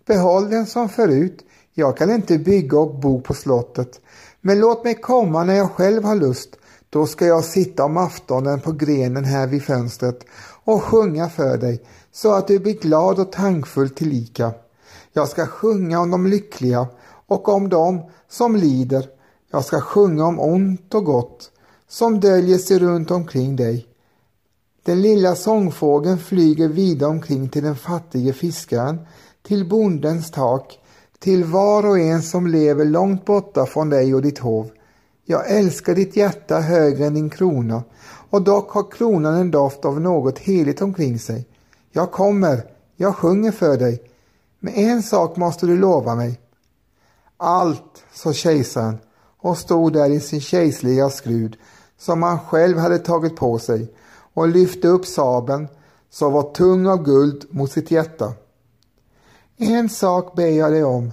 Behåll 0.06 0.50
den 0.50 0.66
som 0.66 0.90
förut. 0.90 1.40
Jag 1.74 1.98
kan 1.98 2.12
inte 2.12 2.38
bygga 2.38 2.80
och 2.80 3.00
bo 3.00 3.22
på 3.22 3.34
slottet. 3.34 4.00
Men 4.42 4.60
låt 4.60 4.84
mig 4.84 4.96
komma 4.96 5.44
när 5.44 5.54
jag 5.54 5.72
själv 5.72 6.04
har 6.04 6.16
lust. 6.16 6.56
Då 6.90 7.08
ska 7.08 7.26
jag 7.26 7.46
sitta 7.46 7.86
om 7.86 7.98
aftonen 7.98 8.60
på 8.60 8.72
grenen 8.72 9.26
här 9.26 9.48
vid 9.48 9.64
fönstret 9.64 10.26
och 10.64 10.84
sjunga 10.84 11.30
för 11.30 11.58
dig 11.58 11.84
så 12.12 12.34
att 12.34 12.48
du 12.48 12.60
blir 12.60 12.80
glad 12.80 13.20
och 13.20 13.32
tankfull 13.32 13.90
tillika. 13.90 14.52
Jag 15.14 15.28
ska 15.28 15.46
sjunga 15.46 16.00
om 16.00 16.12
de 16.12 16.28
lyckliga 16.28 16.88
och 17.28 17.50
om 17.50 17.70
dem 17.70 18.02
som 18.30 18.56
lider. 18.56 19.10
Jag 19.52 19.66
ska 19.66 19.82
sjunga 19.82 20.26
om 20.26 20.40
ont 20.40 20.94
och 20.94 21.06
gott 21.06 21.52
som 21.88 22.20
döljer 22.20 22.58
sig 22.58 22.80
runt 22.80 23.12
omkring 23.12 23.56
dig. 23.56 23.88
Den 24.84 25.02
lilla 25.02 25.36
sångfågeln 25.36 26.18
flyger 26.18 26.68
vida 26.68 27.08
omkring 27.08 27.50
till 27.50 27.64
den 27.64 27.76
fattige 27.76 28.34
fiskaren, 28.34 29.00
till 29.42 29.70
bondens 29.70 30.32
tak, 30.32 30.80
till 31.24 31.44
var 31.44 31.86
och 31.86 32.00
en 32.00 32.22
som 32.22 32.48
lever 32.48 32.86
långt 32.86 33.26
borta 33.26 33.66
från 33.66 33.90
dig 33.90 34.16
och 34.16 34.22
ditt 34.22 34.40
hov. 34.40 34.70
Jag 35.26 35.52
älskar 35.52 35.96
ditt 35.96 36.16
hjärta 36.16 36.60
högre 36.60 37.06
än 37.06 37.14
din 37.14 37.30
krona 37.30 37.84
och 38.30 38.42
dock 38.42 38.72
har 38.72 38.92
kronan 38.92 39.36
en 39.36 39.52
doft 39.52 39.86
av 39.86 40.02
något 40.02 40.40
heligt 40.40 40.82
omkring 40.82 41.20
sig. 41.20 41.48
Jag 41.92 42.12
kommer, 42.12 42.64
jag 42.96 43.16
sjunger 43.16 43.52
för 43.52 43.78
dig, 43.78 44.02
men 44.60 44.74
en 44.74 45.04
sak 45.04 45.38
måste 45.38 45.66
du 45.66 45.78
lova 45.78 46.16
mig. 46.16 46.40
Allt, 47.38 48.04
sa 48.14 48.34
kejsaren 48.34 48.98
och 49.38 49.58
stod 49.58 49.94
där 49.94 50.10
i 50.10 50.20
sin 50.20 50.42
kejserliga 50.42 51.10
skrud 51.10 51.58
som 51.98 52.24
han 52.24 52.40
själv 52.40 52.78
hade 52.78 53.00
tagit 53.00 53.36
på 53.36 53.60
sig 53.60 53.94
och 54.34 54.48
lyfte 54.48 54.88
upp 54.88 55.06
sabeln 55.06 55.68
som 56.10 56.34
var 56.34 56.44
tung 56.44 56.88
av 56.88 57.04
guld 57.04 57.46
mot 57.50 57.72
sitt 57.72 57.92
hjärta. 57.92 58.34
En 59.64 59.90
sak 59.90 60.36
ber 60.36 60.48
jag 60.48 60.72
dig 60.72 60.84
om. 60.84 61.12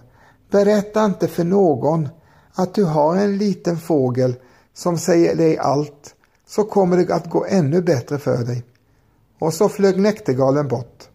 Berätta 0.50 1.04
inte 1.04 1.28
för 1.28 1.44
någon 1.44 2.08
att 2.54 2.74
du 2.74 2.84
har 2.84 3.16
en 3.16 3.38
liten 3.38 3.76
fågel 3.76 4.34
som 4.74 4.98
säger 4.98 5.37
dig 5.37 5.58
allt 5.58 6.14
så 6.46 6.64
kommer 6.64 6.96
det 6.96 7.14
att 7.14 7.30
gå 7.30 7.46
ännu 7.48 7.82
bättre 7.82 8.18
för 8.18 8.44
dig. 8.44 8.64
Och 9.38 9.54
så 9.54 9.68
flög 9.68 10.00
näktergalen 10.00 10.68
bort. 10.68 11.08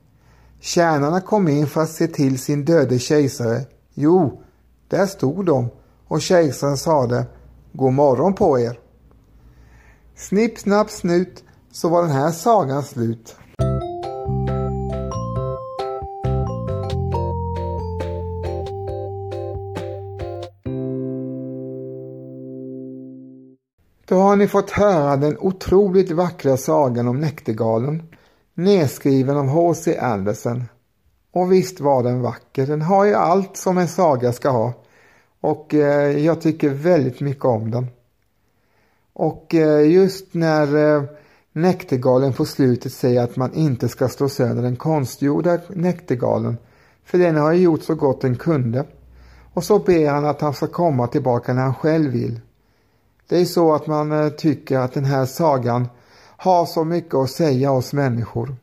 Tjänarna 0.59 1.21
kom 1.21 1.47
in 1.47 1.67
för 1.67 1.81
att 1.81 1.89
se 1.89 2.07
till 2.07 2.39
sin 2.39 2.65
döde 2.65 2.99
kejsare. 2.99 3.61
Jo, 3.93 4.41
där 4.87 5.05
stod 5.05 5.45
de 5.45 5.69
och 6.07 6.21
kejsaren 6.21 6.77
sade 6.77 7.25
God 7.71 7.93
morgon 7.93 8.33
på 8.33 8.59
er. 8.59 8.79
Snipp, 10.15 10.59
snapp, 10.59 10.89
snut 10.89 11.43
så 11.71 11.89
var 11.89 12.01
den 12.01 12.11
här 12.11 12.31
sagan 12.31 12.83
slut. 12.83 13.35
Då 24.13 24.19
har 24.19 24.35
ni 24.35 24.47
fått 24.47 24.71
höra 24.71 25.17
den 25.17 25.37
otroligt 25.39 26.11
vackra 26.11 26.57
sagan 26.57 27.07
om 27.07 27.19
Näktergalen, 27.19 28.03
nedskriven 28.53 29.37
av 29.37 29.47
H.C. 29.47 29.97
Andersen. 29.97 30.63
Och 31.31 31.51
visst 31.51 31.79
var 31.79 32.03
den 32.03 32.21
vacker, 32.21 32.67
den 32.67 32.81
har 32.81 33.05
ju 33.05 33.13
allt 33.13 33.57
som 33.57 33.77
en 33.77 33.87
saga 33.87 34.33
ska 34.33 34.49
ha. 34.49 34.73
Och 35.41 35.73
eh, 35.73 36.17
jag 36.19 36.41
tycker 36.41 36.69
väldigt 36.69 37.19
mycket 37.19 37.45
om 37.45 37.71
den. 37.71 37.87
Och 39.13 39.55
eh, 39.55 39.91
just 39.91 40.33
när 40.33 40.95
eh, 40.95 41.03
Näktergalen 41.51 42.33
på 42.33 42.45
slutet 42.45 42.93
säger 42.93 43.23
att 43.23 43.35
man 43.35 43.53
inte 43.53 43.89
ska 43.89 44.07
slå 44.07 44.29
sönder 44.29 44.63
den 44.63 44.75
konstgjorda 44.75 45.59
näktergalen, 45.69 46.57
för 47.05 47.17
den 47.17 47.35
har 47.35 47.53
ju 47.53 47.61
gjort 47.61 47.83
så 47.83 47.95
gott 47.95 48.21
den 48.21 48.35
kunde. 48.35 48.85
Och 49.53 49.63
så 49.63 49.79
ber 49.79 50.09
han 50.09 50.25
att 50.25 50.41
han 50.41 50.53
ska 50.53 50.67
komma 50.67 51.07
tillbaka 51.07 51.53
när 51.53 51.61
han 51.61 51.75
själv 51.75 52.11
vill. 52.11 52.39
Det 53.27 53.41
är 53.41 53.45
så 53.45 53.73
att 53.73 53.87
man 53.87 54.11
eh, 54.11 54.29
tycker 54.29 54.77
att 54.79 54.93
den 54.93 55.05
här 55.05 55.25
sagan 55.25 55.87
har 56.37 56.65
så 56.65 56.83
mycket 56.83 57.15
att 57.15 57.29
säga 57.29 57.71
oss 57.71 57.93
människor. 57.93 58.55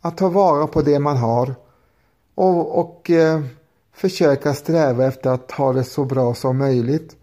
Att 0.00 0.16
ta 0.16 0.28
vara 0.28 0.66
på 0.66 0.82
det 0.82 0.98
man 0.98 1.16
har 1.16 1.54
och, 2.34 2.78
och 2.78 3.10
eh, 3.10 3.40
försöka 3.94 4.54
sträva 4.54 5.06
efter 5.06 5.30
att 5.30 5.50
ha 5.50 5.72
det 5.72 5.84
så 5.84 6.04
bra 6.04 6.34
som 6.34 6.58
möjligt 6.58 7.16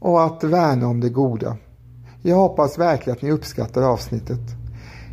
och 0.00 0.24
att 0.24 0.44
värna 0.44 0.86
om 0.86 1.00
det 1.00 1.08
goda. 1.08 1.56
Jag 2.22 2.36
hoppas 2.36 2.78
verkligen 2.78 3.16
att 3.16 3.22
ni 3.22 3.30
uppskattar 3.30 3.82
avsnittet. 3.82 4.40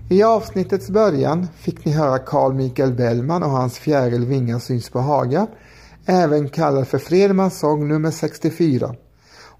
I 0.09 0.23
avsnittets 0.23 0.89
början 0.89 1.47
fick 1.55 1.85
ni 1.85 1.91
höra 1.91 2.19
Carl 2.19 2.53
Michael 2.53 2.93
Bellman 2.93 3.43
och 3.43 3.49
hans 3.49 3.77
Fjäril 3.77 4.25
vingar 4.25 4.59
syns 4.59 4.89
på 4.89 4.99
Haga, 4.99 5.47
även 6.05 6.49
kallad 6.49 6.87
för 6.87 6.97
Fredmans 6.97 7.59
sång 7.59 7.87
nummer 7.87 8.11
64. 8.11 8.95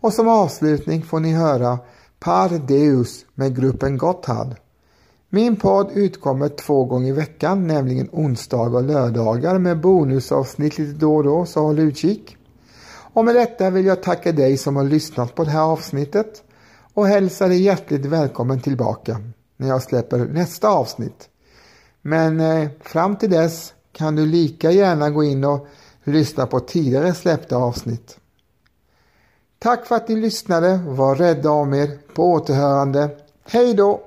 Och 0.03 0.13
som 0.13 0.27
avslutning 0.27 1.03
får 1.03 1.19
ni 1.19 1.31
höra 1.31 1.79
Par 2.19 2.49
Deus 2.49 3.25
med 3.33 3.55
gruppen 3.55 3.97
Gotthard. 3.97 4.55
Min 5.29 5.55
podd 5.55 5.91
utkommer 5.93 6.49
två 6.49 6.85
gånger 6.85 7.09
i 7.09 7.11
veckan, 7.11 7.67
nämligen 7.67 8.09
onsdagar 8.11 8.79
och 8.79 8.83
lördagar 8.83 9.59
med 9.59 9.81
bonusavsnitt 9.81 10.77
lite 10.77 10.99
då 10.99 11.15
och 11.15 11.23
då, 11.23 11.45
så 11.45 11.61
håll 11.61 11.79
utkik. 11.79 12.37
Och 13.13 13.25
med 13.25 13.35
detta 13.35 13.69
vill 13.69 13.85
jag 13.85 14.03
tacka 14.03 14.31
dig 14.31 14.57
som 14.57 14.75
har 14.75 14.83
lyssnat 14.83 15.35
på 15.35 15.43
det 15.43 15.51
här 15.51 15.61
avsnittet 15.61 16.43
och 16.93 17.07
hälsa 17.07 17.47
dig 17.47 17.61
hjärtligt 17.61 18.05
välkommen 18.05 18.59
tillbaka 18.59 19.17
när 19.57 19.67
jag 19.67 19.83
släpper 19.83 20.17
nästa 20.17 20.69
avsnitt. 20.69 21.29
Men 22.01 22.39
eh, 22.39 22.69
fram 22.81 23.15
till 23.15 23.29
dess 23.29 23.73
kan 23.91 24.15
du 24.15 24.25
lika 24.25 24.71
gärna 24.71 25.09
gå 25.09 25.23
in 25.23 25.43
och 25.43 25.67
lyssna 26.03 26.45
på 26.45 26.59
tidigare 26.59 27.13
släppta 27.13 27.55
avsnitt. 27.55 28.19
Tack 29.63 29.85
för 29.85 29.95
att 29.95 30.07
ni 30.07 30.15
lyssnade, 30.15 30.79
var 30.87 31.15
rädda 31.15 31.49
om 31.49 31.73
er, 31.73 31.89
på 32.13 32.31
återhörande. 32.31 33.09
Hej 33.43 33.73
då! 33.73 34.01